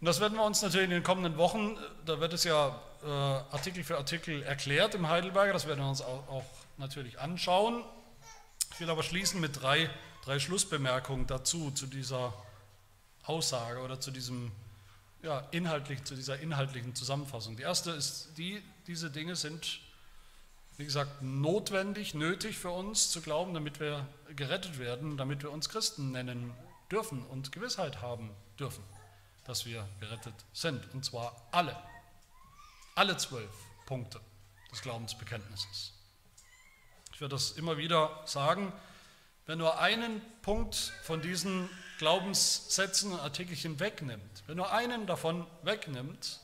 Und 0.01 0.07
das 0.07 0.21
werden 0.21 0.37
wir 0.37 0.45
uns 0.45 0.61
natürlich 0.63 0.85
in 0.85 0.91
den 0.91 1.03
kommenden 1.03 1.37
Wochen, 1.37 1.77
da 2.05 2.21
wird 2.21 2.33
es 2.33 2.45
ja 2.45 2.79
äh, 3.05 3.09
Artikel 3.09 3.85
für 3.85 3.97
Artikel 3.97 4.43
erklärt 4.43 4.95
im 4.95 5.09
Heidelberger, 5.09 5.53
das 5.53 5.67
werden 5.67 5.81
wir 5.81 5.89
uns 5.89 6.01
auch, 6.01 6.29
auch, 6.29 6.45
natürlich 6.77 7.21
anschauen. 7.21 7.85
Ich 8.73 8.81
will 8.81 8.91
aber 8.91 9.05
schließen 9.05 9.41
mit 9.41 9.63
drei, 9.63 9.89
drei 10.25 10.41
Schlussbemerkungen 10.41 11.27
dazu, 11.27 11.71
zu 11.71 11.87
dieser 11.87 12.35
Aussage 13.23 13.81
oder 13.81 14.01
zu 14.01 14.11
diesem 14.11 14.51
ja, 15.23 15.47
inhaltlich, 15.53 16.03
zu 16.03 16.17
dieser 16.17 16.41
inhaltlichen 16.41 16.97
Zusammenfassung. 16.97 17.57
Die 17.57 17.63
erste 17.63 17.93
ist 17.93 18.31
die, 18.37 18.61
diese 18.89 19.11
Dinge 19.11 19.37
sind, 19.37 19.81
wie 20.77 20.85
gesagt, 20.85 21.23
notwendig, 21.23 22.15
nötig 22.15 22.59
für 22.59 22.71
uns 22.71 23.11
zu 23.11 23.21
glauben, 23.21 23.55
damit 23.55 23.79
wir 23.79 24.07
gerettet 24.35 24.81
werden, 24.81 25.17
damit 25.17 25.43
wir 25.45 25.53
uns 25.53 25.69
Christen 25.69 26.11
nennen 26.11 26.53
dürfen 26.91 27.25
und 27.27 27.53
Gewissheit 27.53 28.03
haben 28.03 28.31
dürfen 28.59 28.83
dass 29.45 29.67
wir 29.67 29.89
gerettet 30.01 30.35
sind. 30.53 30.93
Und 30.95 31.05
zwar 31.05 31.35
alle. 31.53 31.77
Alle 32.95 33.17
zwölf 33.17 33.51
Punkte 33.87 34.21
des 34.71 34.83
Glaubensbekenntnisses. 34.83 35.93
Ich 37.13 37.21
werde 37.21 37.35
das 37.35 37.53
immer 37.53 37.77
wieder 37.77 38.23
sagen. 38.27 38.73
Wer 39.47 39.57
nur 39.57 39.79
einen 39.79 40.23
Punkt 40.43 40.75
von 41.03 41.21
diesen 41.21 41.69
Glaubenssätzen 41.99 43.13
und 43.13 43.21
Artikelchen 43.21 43.79
wegnimmt, 43.79 44.43
wer 44.47 44.55
nur 44.55 44.73
einen 44.73 45.07
davon 45.07 45.47
wegnimmt, 45.63 46.41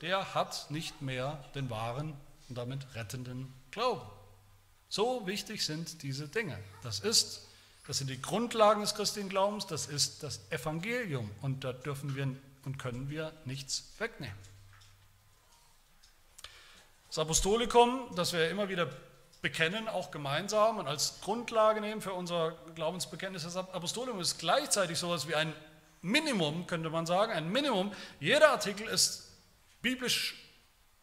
der 0.00 0.34
hat 0.34 0.70
nicht 0.70 1.02
mehr 1.02 1.44
den 1.54 1.68
wahren 1.68 2.16
und 2.48 2.56
damit 2.56 2.94
rettenden 2.94 3.52
Glauben. 3.70 4.08
So 4.88 5.26
wichtig 5.26 5.64
sind 5.64 6.02
diese 6.02 6.28
Dinge. 6.28 6.58
Das 6.82 7.00
ist 7.00 7.46
das 7.90 7.98
sind 7.98 8.08
die 8.08 8.22
Grundlagen 8.22 8.82
des 8.82 8.94
christlichen 8.94 9.28
Glaubens, 9.28 9.66
das 9.66 9.88
ist 9.88 10.22
das 10.22 10.48
Evangelium 10.50 11.28
und 11.42 11.64
da 11.64 11.72
dürfen 11.72 12.14
wir 12.14 12.22
und 12.64 12.78
können 12.78 13.10
wir 13.10 13.32
nichts 13.46 13.94
wegnehmen. 13.98 14.38
Das 17.08 17.18
Apostolikum, 17.18 18.14
das 18.14 18.32
wir 18.32 18.48
immer 18.48 18.68
wieder 18.68 18.88
bekennen, 19.42 19.88
auch 19.88 20.12
gemeinsam 20.12 20.78
und 20.78 20.86
als 20.86 21.20
Grundlage 21.20 21.80
nehmen 21.80 22.00
für 22.00 22.12
unser 22.12 22.52
Glaubensbekenntnis, 22.76 23.42
das 23.42 23.56
Apostolikum 23.56 24.20
ist 24.20 24.38
gleichzeitig 24.38 24.96
so 24.96 25.08
etwas 25.08 25.26
wie 25.26 25.34
ein 25.34 25.52
Minimum, 26.00 26.68
könnte 26.68 26.90
man 26.90 27.06
sagen, 27.06 27.32
ein 27.32 27.50
Minimum. 27.50 27.92
Jeder 28.20 28.50
Artikel 28.50 28.86
ist 28.86 29.32
biblisch 29.82 30.36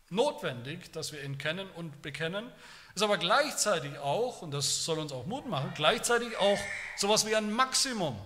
notwendig, 0.10 0.94
dass 0.94 1.12
wir 1.12 1.22
ihn 1.22 1.38
kennen 1.38 1.70
und 1.72 2.02
bekennen 2.02 2.50
ist 2.98 3.04
aber 3.04 3.20
gleichzeitig 3.20 4.00
auch, 4.00 4.42
und 4.42 4.50
das 4.52 4.84
soll 4.84 4.98
uns 4.98 5.12
auch 5.12 5.28
Mut 5.28 5.48
machen, 5.48 5.72
gleichzeitig 5.76 6.36
auch 6.38 6.58
sowas 6.96 7.28
wie 7.28 7.36
ein 7.36 7.52
Maximum. 7.52 8.20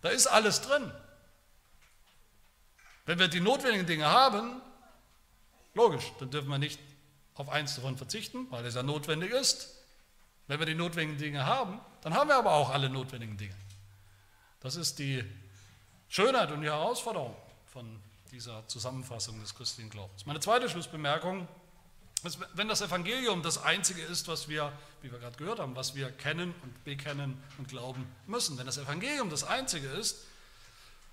Da 0.00 0.08
ist 0.08 0.26
alles 0.26 0.62
drin. 0.62 0.90
Wenn 3.04 3.18
wir 3.18 3.28
die 3.28 3.40
notwendigen 3.40 3.86
Dinge 3.86 4.06
haben, 4.06 4.62
logisch, 5.74 6.10
dann 6.20 6.30
dürfen 6.30 6.48
wir 6.48 6.56
nicht 6.56 6.80
auf 7.34 7.50
eins 7.50 7.74
davon 7.74 7.98
verzichten, 7.98 8.46
weil 8.50 8.64
es 8.64 8.74
ja 8.74 8.82
notwendig 8.82 9.30
ist. 9.30 9.76
Wenn 10.46 10.58
wir 10.58 10.66
die 10.66 10.74
notwendigen 10.74 11.18
Dinge 11.18 11.44
haben, 11.44 11.78
dann 12.00 12.14
haben 12.14 12.28
wir 12.28 12.36
aber 12.36 12.52
auch 12.52 12.70
alle 12.70 12.88
notwendigen 12.88 13.36
Dinge. 13.36 13.54
Das 14.60 14.76
ist 14.76 14.98
die 14.98 15.22
Schönheit 16.08 16.50
und 16.50 16.62
die 16.62 16.68
Herausforderung 16.68 17.36
von 17.66 18.00
dieser 18.30 18.66
Zusammenfassung 18.68 19.38
des 19.40 19.54
christlichen 19.54 19.90
Glaubens. 19.90 20.24
Meine 20.24 20.40
zweite 20.40 20.70
Schlussbemerkung 20.70 21.46
wenn 22.54 22.68
das 22.68 22.80
Evangelium 22.80 23.42
das 23.42 23.62
Einzige 23.62 24.02
ist, 24.02 24.28
was 24.28 24.48
wir, 24.48 24.72
wie 25.02 25.12
wir 25.12 25.18
gerade 25.18 25.36
gehört 25.36 25.58
haben, 25.58 25.76
was 25.76 25.94
wir 25.94 26.10
kennen 26.10 26.54
und 26.62 26.84
bekennen 26.84 27.42
und 27.58 27.68
glauben 27.68 28.06
müssen, 28.26 28.56
wenn 28.58 28.66
das 28.66 28.78
Evangelium 28.78 29.30
das 29.30 29.44
Einzige 29.44 29.88
ist, 29.88 30.26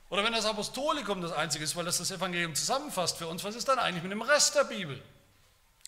oder 0.09 0.25
wenn 0.25 0.33
das 0.33 0.45
Apostolikum 0.45 1.21
das 1.21 1.31
Einzige 1.31 1.63
ist, 1.63 1.75
weil 1.75 1.85
das 1.85 1.97
das 1.97 2.11
Evangelium 2.11 2.53
zusammenfasst 2.53 3.17
für 3.17 3.27
uns, 3.27 3.43
was 3.43 3.55
ist 3.55 3.67
dann 3.67 3.79
eigentlich 3.79 4.03
mit 4.03 4.11
dem 4.11 4.21
Rest 4.21 4.55
der 4.55 4.65
Bibel? 4.65 5.01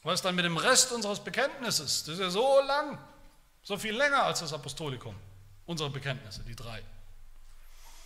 Was 0.03 0.21
dann 0.21 0.36
mit 0.36 0.45
dem 0.45 0.57
Rest 0.57 0.91
unseres 0.91 1.19
Bekenntnisses? 1.19 2.05
Das 2.05 2.15
ist 2.15 2.19
ja 2.19 2.30
so 2.30 2.61
lang, 2.61 2.97
so 3.63 3.78
viel 3.78 3.95
länger 3.95 4.24
als 4.24 4.39
das 4.39 4.53
Apostolikum, 4.53 5.15
unsere 5.65 5.89
Bekenntnisse, 5.89 6.41
die 6.43 6.55
drei. 6.55 6.82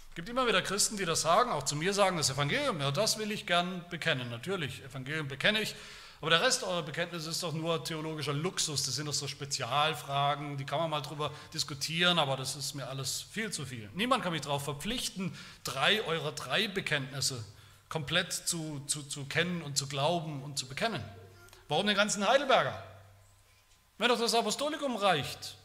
Es 0.10 0.16
gibt 0.16 0.30
immer 0.30 0.48
wieder 0.48 0.64
Christen, 0.64 0.98
die 0.98 1.06
das 1.06 1.22
sagen, 1.22 1.52
auch 1.52 1.64
zu 1.64 1.76
mir 1.76 1.94
sagen, 1.94 2.18
das 2.18 2.32
Evangelium, 2.32 2.80
ja, 2.80 2.90
das 2.90 3.20
will 3.20 3.32
ich 3.32 3.46
gern 3.46 3.86
bekennen. 3.90 4.30
Natürlich, 4.32 4.84
Evangelium 4.84 5.28
bekenne 5.28 5.62
ich, 5.62 5.76
aber 6.20 6.32
der 6.32 6.42
Rest 6.42 6.64
eurer 6.64 6.82
Bekenntnisse 6.82 7.30
ist 7.30 7.44
doch 7.44 7.54
nur 7.54 7.84
theologischer 7.84 8.34
Luxus, 8.34 8.84
das 8.84 8.96
sind 8.96 9.06
doch 9.06 9.14
so 9.14 9.28
Spezialfragen, 9.28 10.58
die 10.58 10.66
kann 10.66 10.80
man 10.80 10.90
mal 10.90 11.02
drüber 11.02 11.32
diskutieren, 11.54 12.18
aber 12.18 12.36
das 12.38 12.56
ist 12.56 12.74
mir 12.74 12.88
alles 12.88 13.22
viel 13.22 13.52
zu 13.52 13.66
viel. 13.66 13.90
Niemand 13.94 14.24
kann 14.24 14.34
mich 14.34 14.42
darauf 14.42 14.64
verpflichten, 14.64 15.38
drei 15.64 16.04
eurer 16.04 16.32
drei 16.32 16.68
Bekenntnisse 16.68 17.44
komplett 17.90 18.34
zu, 18.34 18.82
zu, 18.88 19.04
zu 19.04 19.26
kennen 19.26 19.62
und 19.62 19.78
zu 19.78 19.88
glauben 19.88 20.42
und 20.44 20.58
zu 20.58 20.68
bekennen. 20.68 21.04
Warum 21.68 21.86
den 21.86 21.96
ganzen 21.96 22.28
Heidelberger? 22.28 22.84
Wenn 23.98 24.10
doch 24.10 24.20
das 24.20 24.34
Apostolikum 24.34 24.96
reicht, 24.96 25.56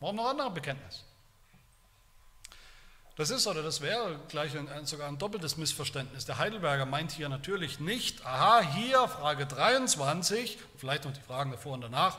warum 0.00 0.16
noch 0.16 0.28
andere 0.28 0.50
Bekenntnisse? 0.50 1.05
Das 3.16 3.30
ist 3.30 3.46
oder 3.46 3.62
das 3.62 3.80
wäre 3.80 4.20
gleich 4.28 4.56
ein, 4.56 4.84
sogar 4.84 5.08
ein 5.08 5.16
doppeltes 5.16 5.56
Missverständnis. 5.56 6.26
Der 6.26 6.36
Heidelberger 6.36 6.84
meint 6.84 7.12
hier 7.12 7.30
natürlich 7.30 7.80
nicht, 7.80 8.24
aha, 8.26 8.60
hier 8.60 9.08
Frage 9.08 9.46
23, 9.46 10.58
vielleicht 10.76 11.06
noch 11.06 11.14
die 11.14 11.22
Fragen 11.22 11.50
davor 11.50 11.72
und 11.72 11.80
danach, 11.80 12.18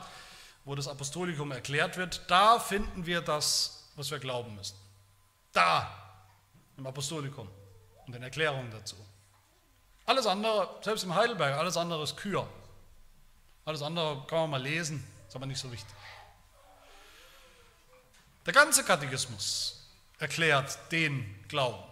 wo 0.64 0.74
das 0.74 0.88
Apostolikum 0.88 1.52
erklärt 1.52 1.96
wird, 1.96 2.22
da 2.26 2.58
finden 2.58 3.06
wir 3.06 3.20
das, 3.20 3.84
was 3.94 4.10
wir 4.10 4.18
glauben 4.18 4.56
müssen. 4.56 4.76
Da, 5.52 5.88
im 6.76 6.84
Apostolikum 6.84 7.48
und 8.06 8.12
den 8.12 8.24
Erklärungen 8.24 8.70
dazu. 8.72 8.96
Alles 10.04 10.26
andere, 10.26 10.80
selbst 10.82 11.04
im 11.04 11.14
Heidelberger, 11.14 11.58
alles 11.58 11.76
andere 11.76 12.02
ist 12.02 12.16
Kür. 12.16 12.48
Alles 13.64 13.82
andere 13.82 14.26
kann 14.26 14.40
man 14.40 14.50
mal 14.50 14.62
lesen, 14.62 15.06
ist 15.28 15.36
aber 15.36 15.46
nicht 15.46 15.60
so 15.60 15.70
wichtig. 15.70 15.94
Der 18.46 18.52
ganze 18.52 18.82
Katechismus 18.82 19.77
erklärt 20.18 20.78
den 20.92 21.24
Glauben. 21.48 21.82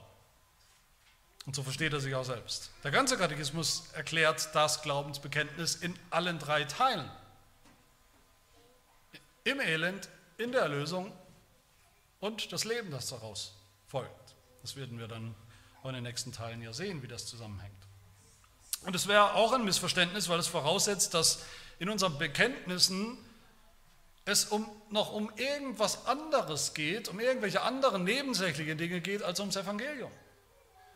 Und 1.46 1.54
so 1.54 1.62
versteht 1.62 1.92
er 1.92 2.00
sich 2.00 2.14
auch 2.14 2.24
selbst. 2.24 2.70
Der 2.82 2.90
ganze 2.90 3.16
Katechismus 3.16 3.84
erklärt 3.92 4.54
das 4.54 4.82
Glaubensbekenntnis 4.82 5.76
in 5.76 5.96
allen 6.10 6.38
drei 6.38 6.64
Teilen. 6.64 7.08
Im 9.44 9.60
Elend, 9.60 10.08
in 10.38 10.50
der 10.50 10.62
Erlösung 10.62 11.12
und 12.18 12.52
das 12.52 12.64
Leben, 12.64 12.90
das 12.90 13.08
daraus 13.08 13.54
folgt. 13.86 14.34
Das 14.62 14.74
werden 14.74 14.98
wir 14.98 15.06
dann 15.06 15.34
in 15.84 15.94
den 15.94 16.02
nächsten 16.02 16.32
Teilen 16.32 16.62
ja 16.62 16.72
sehen, 16.72 17.02
wie 17.04 17.06
das 17.06 17.26
zusammenhängt. 17.26 17.72
Und 18.82 18.96
es 18.96 19.06
wäre 19.06 19.34
auch 19.34 19.52
ein 19.52 19.64
Missverständnis, 19.64 20.28
weil 20.28 20.40
es 20.40 20.48
voraussetzt, 20.48 21.14
dass 21.14 21.44
in 21.78 21.88
unseren 21.88 22.18
Bekenntnissen 22.18 23.18
es 24.26 24.44
um, 24.46 24.68
noch 24.90 25.12
um 25.12 25.30
irgendwas 25.36 26.06
anderes 26.06 26.74
geht, 26.74 27.08
um 27.08 27.20
irgendwelche 27.20 27.62
anderen 27.62 28.04
nebensächliche 28.04 28.76
Dinge 28.76 29.00
geht, 29.00 29.22
als 29.22 29.40
ums 29.40 29.56
Evangelium. 29.56 30.10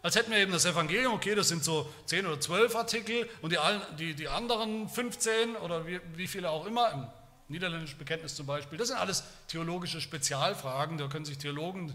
Als 0.02 0.16
hätten 0.16 0.32
wir 0.32 0.38
eben 0.38 0.52
das 0.52 0.64
Evangelium, 0.64 1.14
okay, 1.14 1.34
das 1.34 1.48
sind 1.48 1.62
so 1.62 1.88
10 2.06 2.26
oder 2.26 2.40
12 2.40 2.74
Artikel 2.74 3.28
und 3.40 3.52
die, 3.52 3.58
die, 3.98 4.14
die 4.14 4.28
anderen 4.28 4.88
15 4.88 5.56
oder 5.56 5.86
wie, 5.86 6.00
wie 6.16 6.26
viele 6.26 6.50
auch 6.50 6.66
immer, 6.66 6.90
im 6.92 7.06
niederländischen 7.48 7.98
Bekenntnis 7.98 8.34
zum 8.34 8.46
Beispiel, 8.46 8.78
das 8.78 8.88
sind 8.88 8.96
alles 8.96 9.22
theologische 9.46 10.00
Spezialfragen, 10.00 10.98
da 10.98 11.06
können 11.06 11.24
sich 11.24 11.38
Theologen 11.38 11.94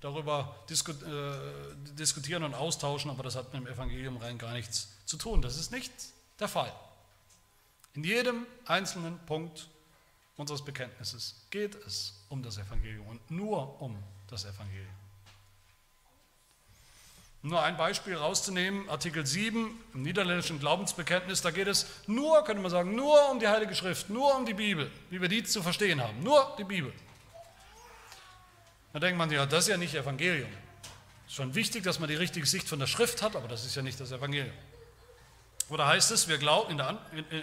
darüber 0.00 0.54
äh, 0.68 1.94
diskutieren 1.94 2.44
und 2.44 2.54
austauschen, 2.54 3.10
aber 3.10 3.22
das 3.22 3.34
hat 3.34 3.52
mit 3.52 3.62
dem 3.62 3.66
Evangelium 3.66 4.18
rein 4.18 4.38
gar 4.38 4.52
nichts 4.52 4.88
zu 5.04 5.16
tun. 5.16 5.42
Das 5.42 5.56
ist 5.56 5.72
nicht 5.72 5.90
der 6.38 6.48
Fall. 6.48 6.72
In 7.94 8.04
jedem 8.04 8.46
einzelnen 8.66 9.18
Punkt 9.26 9.68
unseres 10.36 10.64
Bekenntnisses 10.64 11.46
geht 11.50 11.74
es 11.86 12.14
um 12.28 12.42
das 12.42 12.58
Evangelium 12.58 13.06
und 13.06 13.30
nur 13.30 13.80
um 13.80 13.96
das 14.28 14.44
Evangelium. 14.44 14.94
Um 17.42 17.50
nur 17.50 17.62
ein 17.62 17.76
Beispiel 17.76 18.16
rauszunehmen, 18.16 18.88
Artikel 18.88 19.24
7 19.24 19.70
im 19.94 20.02
niederländischen 20.02 20.58
Glaubensbekenntnis, 20.58 21.42
da 21.42 21.50
geht 21.50 21.68
es 21.68 21.86
nur, 22.06 22.42
könnte 22.44 22.60
man 22.60 22.70
sagen, 22.70 22.94
nur 22.94 23.30
um 23.30 23.40
die 23.40 23.48
Heilige 23.48 23.74
Schrift, 23.74 24.10
nur 24.10 24.36
um 24.36 24.44
die 24.44 24.54
Bibel, 24.54 24.90
wie 25.10 25.20
wir 25.20 25.28
die 25.28 25.42
zu 25.44 25.62
verstehen 25.62 26.00
haben, 26.02 26.22
nur 26.22 26.54
die 26.58 26.64
Bibel. 26.64 26.92
Da 28.92 29.00
denkt 29.00 29.18
man, 29.18 29.30
ja, 29.30 29.46
das 29.46 29.64
ist 29.64 29.68
ja 29.68 29.76
nicht 29.76 29.94
Evangelium. 29.94 30.50
Es 31.26 31.32
ist 31.32 31.36
schon 31.36 31.54
wichtig, 31.54 31.82
dass 31.82 31.98
man 31.98 32.08
die 32.08 32.14
richtige 32.14 32.46
Sicht 32.46 32.68
von 32.68 32.78
der 32.78 32.86
Schrift 32.86 33.22
hat, 33.22 33.36
aber 33.36 33.48
das 33.48 33.64
ist 33.64 33.74
ja 33.74 33.82
nicht 33.82 34.00
das 34.00 34.10
Evangelium. 34.10 34.54
Oder 35.68 35.86
heißt 35.86 36.12
es, 36.12 36.28
wir 36.28 36.38
glauben 36.38 36.70
in, 36.70 36.76
der, 36.78 36.98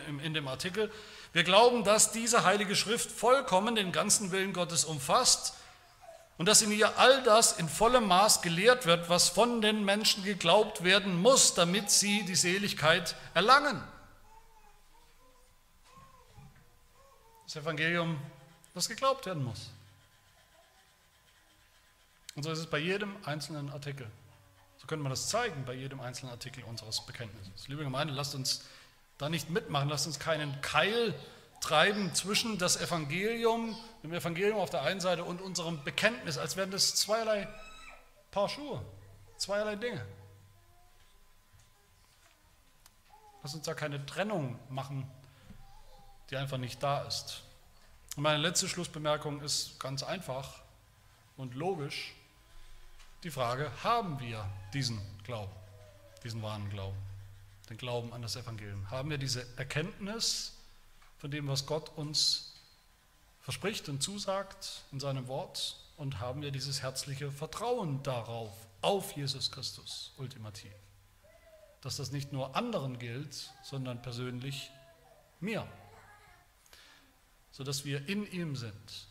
in, 0.08 0.20
in 0.20 0.34
dem 0.34 0.48
Artikel, 0.48 0.92
wir 1.34 1.44
glauben, 1.44 1.84
dass 1.84 2.12
diese 2.12 2.44
Heilige 2.44 2.76
Schrift 2.76 3.12
vollkommen 3.12 3.76
den 3.76 3.92
ganzen 3.92 4.32
Willen 4.32 4.54
Gottes 4.54 4.86
umfasst 4.86 5.56
und 6.38 6.46
dass 6.48 6.62
in 6.62 6.72
ihr 6.72 6.98
all 7.00 7.24
das 7.24 7.58
in 7.60 7.68
vollem 7.68 8.08
Maß 8.08 8.44
gelehrt 8.44 8.86
wird, 8.86 9.10
was 9.10 9.30
von 9.30 9.62
den 9.62 9.84
Menschen 9.84 10.24
geglaubt 10.24 10.84
werden 10.84 11.20
muss, 11.20 11.56
damit 11.56 11.90
sie 11.90 12.24
die 12.24 12.36
Seligkeit 12.36 13.16
erlangen. 13.34 13.84
Das 17.46 17.56
Evangelium, 17.56 18.20
das 18.76 18.88
geglaubt 18.88 19.26
werden 19.26 19.44
muss. 19.44 19.70
Und 22.36 22.44
so 22.44 22.52
ist 22.52 22.60
es 22.60 22.68
bei 22.68 22.80
jedem 22.80 23.16
einzelnen 23.26 23.70
Artikel. 23.72 24.10
So 24.78 24.88
können 24.88 25.02
wir 25.02 25.10
das 25.10 25.30
zeigen 25.30 25.66
bei 25.66 25.74
jedem 25.74 26.00
einzelnen 26.00 26.32
Artikel 26.32 26.64
unseres 26.64 27.02
Bekenntnisses. 27.06 27.68
Liebe 27.68 27.84
Gemeinde, 27.84 28.14
lasst 28.14 28.36
uns 28.36 28.64
da 29.18 29.30
nicht 29.30 29.50
mitmachen. 29.50 29.90
Lasst 29.90 30.08
uns 30.08 30.20
keinen 30.20 30.60
Keil 30.62 31.14
treiben 31.64 32.14
zwischen 32.14 32.58
das 32.58 32.80
Evangelium, 32.80 33.76
dem 34.04 34.14
Evangelium 34.14 34.60
auf 34.60 34.70
der 34.70 34.82
einen 34.82 35.00
Seite 35.00 35.24
und 35.24 35.42
unserem 35.42 35.84
Bekenntnis, 35.84 36.38
als 36.38 36.58
wären 36.58 36.72
das 36.72 36.96
zweierlei 36.96 37.48
Paar 38.32 38.50
Schuhe, 38.50 38.84
zweierlei 39.38 39.76
Dinge. 39.76 40.06
Lass 43.44 43.54
uns 43.54 43.66
da 43.66 43.74
keine 43.74 44.06
Trennung 44.06 44.60
machen, 44.70 45.10
die 46.30 46.38
einfach 46.38 46.58
nicht 46.58 46.82
da 46.82 47.04
ist. 47.04 47.44
Und 48.16 48.24
meine 48.24 48.40
letzte 48.40 48.68
Schlussbemerkung 48.68 49.42
ist 49.42 49.80
ganz 49.80 50.02
einfach 50.04 50.62
und 51.38 51.54
logisch. 51.56 52.14
Die 53.24 53.32
Frage, 53.32 53.72
haben 53.84 54.20
wir 54.20 54.50
diesen 54.74 55.00
Glauben, 55.24 55.52
diesen 56.24 56.42
wahren 56.42 56.70
Glauben? 56.70 57.13
Den 57.70 57.78
Glauben 57.78 58.14
an 58.14 58.22
das 58.22 58.36
Evangelium? 58.36 58.90
Haben 58.92 59.10
wir 59.10 59.18
diese 59.18 59.46
Erkenntnis 59.58 60.54
von 61.18 61.32
dem, 61.32 61.48
was 61.48 61.66
Gott 61.66 61.90
uns 61.96 62.54
verspricht 63.42 63.90
und 63.90 64.02
zusagt 64.02 64.84
in 64.92 65.00
seinem 65.00 65.28
Wort? 65.28 65.78
Und 65.96 66.20
haben 66.20 66.42
wir 66.42 66.52
dieses 66.52 66.82
herzliche 66.82 67.32
Vertrauen 67.32 68.02
darauf, 68.04 68.52
auf 68.82 69.16
Jesus 69.16 69.52
Christus 69.52 70.12
ultimativ? 70.18 70.74
Dass 71.82 71.98
das 71.98 72.12
nicht 72.12 72.34
nur 72.34 72.56
anderen 72.56 72.98
gilt, 72.98 73.52
sondern 73.64 74.02
persönlich 74.02 74.72
mir. 75.40 75.68
Sodass 77.52 77.86
wir 77.86 78.08
in 78.08 78.30
ihm 78.32 78.56
sind, 78.56 79.08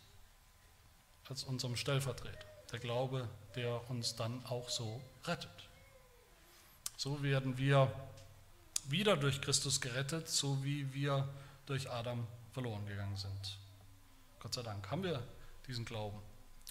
als 1.29 1.45
unserem 1.45 1.77
Stellvertreter. 1.77 2.47
Der 2.73 2.79
Glaube, 2.79 3.29
der 3.55 3.89
uns 3.91 4.17
dann 4.17 4.45
auch 4.47 4.69
so 4.69 5.01
rettet. 5.25 5.69
So 6.97 7.23
werden 7.23 7.57
wir 7.59 7.91
wieder 8.89 9.17
durch 9.17 9.41
Christus 9.41 9.81
gerettet, 9.81 10.29
so 10.29 10.63
wie 10.65 10.93
wir 10.93 11.29
durch 11.67 11.91
Adam 11.91 12.27
verloren 12.53 12.85
gegangen 12.87 13.17
sind. 13.17 13.59
Gott 14.41 14.55
sei 14.55 14.63
Dank 14.63 14.91
haben 14.91 15.03
wir 15.03 15.23
diesen 15.67 15.85
Glauben. 15.85 16.19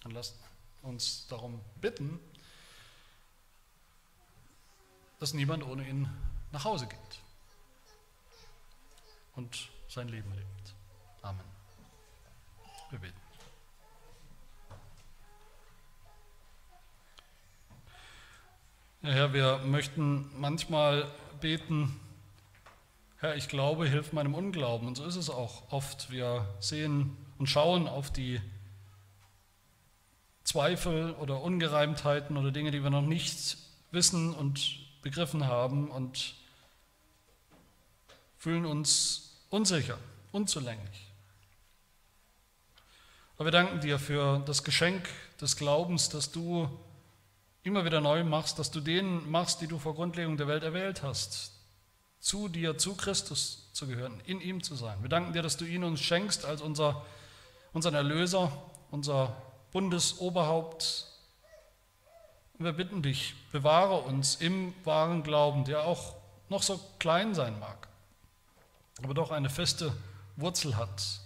Und 0.04 0.12
lasst 0.12 0.36
uns 0.82 1.28
darum 1.28 1.62
bitten, 1.80 2.20
dass 5.20 5.34
niemand 5.34 5.64
ohne 5.64 5.88
ihn 5.88 6.10
nach 6.52 6.66
Hause 6.66 6.88
geht 6.88 7.22
und 9.36 9.70
sein 9.88 10.08
Leben 10.10 10.32
lebt. 10.34 10.74
Amen. 11.22 11.46
Wir 12.90 13.00
beten. 13.00 13.22
Ja, 19.04 19.10
Herr, 19.10 19.34
wir 19.34 19.58
möchten 19.60 20.30
manchmal 20.40 21.10
beten, 21.40 22.00
Herr, 23.22 23.36
ich 23.36 23.48
glaube, 23.48 23.88
hilf 23.88 24.14
meinem 24.14 24.34
Unglauben. 24.34 24.88
Und 24.88 24.96
so 24.96 25.06
ist 25.06 25.16
es 25.16 25.30
auch 25.30 25.72
oft. 25.72 26.10
Wir 26.10 26.48
sehen 26.60 27.16
und 27.38 27.46
schauen 27.46 27.88
auf 27.88 28.12
die 28.12 28.42
Zweifel 30.44 31.12
oder 31.12 31.44
Ungereimtheiten 31.44 32.36
oder 32.36 32.52
Dinge, 32.52 32.72
die 32.72 32.82
wir 32.82 32.90
noch 32.90 33.04
nicht 33.04 33.58
wissen 33.92 34.34
und 34.34 34.80
begriffen 35.04 35.46
haben 35.46 35.92
und 35.92 36.34
fühlen 38.40 38.66
uns 38.66 39.44
unsicher, 39.52 40.00
unzulänglich. 40.32 41.12
Aber 43.36 43.46
wir 43.46 43.52
danken 43.52 43.82
dir 43.82 44.00
für 44.00 44.42
das 44.48 44.64
Geschenk 44.64 45.08
des 45.40 45.58
Glaubens, 45.58 46.10
das 46.10 46.32
du 46.32 46.68
immer 47.62 47.86
wieder 47.86 48.02
neu 48.02 48.24
machst, 48.24 48.58
dass 48.58 48.72
du 48.72 48.82
denen 48.82 49.30
machst, 49.30 49.62
die 49.62 49.68
du 49.68 49.78
vor 49.78 49.94
Grundlegung 49.94 50.38
der 50.38 50.48
Welt 50.48 50.64
erwählt 50.64 51.04
hast, 51.04 51.61
zu 52.22 52.48
dir, 52.48 52.78
zu 52.78 52.96
Christus 52.96 53.68
zu 53.74 53.88
gehören, 53.88 54.22
in 54.26 54.40
ihm 54.40 54.64
zu 54.64 54.76
sein. 54.76 55.02
Wir 55.02 55.10
danken 55.10 55.34
dir, 55.34 55.42
dass 55.42 55.58
du 55.58 55.66
ihn 55.66 55.84
uns 55.84 56.00
schenkst 56.00 56.46
als 56.46 56.62
unser, 56.62 57.04
unseren 57.74 57.96
Erlöser, 57.96 58.52
unser 58.92 59.36
Bundesoberhaupt. 59.72 61.08
Und 62.58 62.66
wir 62.66 62.74
bitten 62.74 63.02
dich, 63.02 63.34
bewahre 63.52 64.02
uns 64.02 64.36
im 64.36 64.74
wahren 64.86 65.24
Glauben, 65.24 65.66
der 65.66 65.84
auch 65.84 66.16
noch 66.48 66.62
so 66.62 66.80
klein 67.00 67.34
sein 67.34 67.60
mag, 67.60 67.88
aber 69.02 69.14
doch 69.14 69.32
eine 69.32 69.50
feste 69.50 69.92
Wurzel 70.36 70.76
hat, 70.78 71.22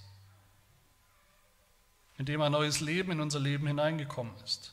in 2.17 2.25
dem 2.25 2.41
ein 2.41 2.53
neues 2.53 2.79
Leben 2.79 3.11
in 3.11 3.19
unser 3.19 3.39
Leben 3.39 3.67
hineingekommen 3.67 4.33
ist, 4.45 4.71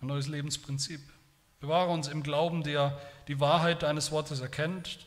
ein 0.00 0.06
neues 0.06 0.28
Lebensprinzip. 0.28 1.00
Bewahre 1.58 1.90
uns 1.90 2.06
im 2.06 2.22
Glauben, 2.22 2.62
der 2.62 3.00
die 3.26 3.40
Wahrheit 3.40 3.82
deines 3.82 4.12
Wortes 4.12 4.40
erkennt, 4.40 5.06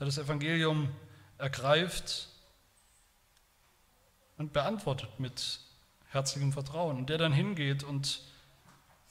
der 0.00 0.06
das 0.06 0.18
Evangelium 0.18 0.88
ergreift 1.38 2.28
und 4.38 4.52
beantwortet 4.52 5.20
mit 5.20 5.60
herzlichem 6.08 6.52
Vertrauen 6.52 6.96
und 6.96 7.10
der 7.10 7.18
dann 7.18 7.32
hingeht 7.32 7.84
und 7.84 8.22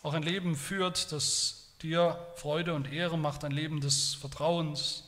auch 0.02 0.14
ein 0.14 0.24
Leben 0.24 0.56
führt, 0.56 1.12
das 1.12 1.76
dir 1.82 2.20
Freude 2.36 2.74
und 2.74 2.92
Ehre 2.92 3.18
macht, 3.18 3.44
ein 3.44 3.52
Leben 3.52 3.82
des 3.82 4.16
Vertrauens, 4.16 5.04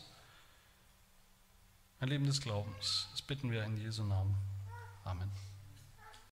ein 1.99 2.07
Leben 2.09 2.25
des 2.25 2.41
Glaubens. 2.41 3.07
Das 3.11 3.21
bitten 3.23 3.51
wir 3.51 3.63
in 3.63 3.77
Jesu 3.77 4.03
Namen. 4.03 4.35
Amen. 5.03 5.31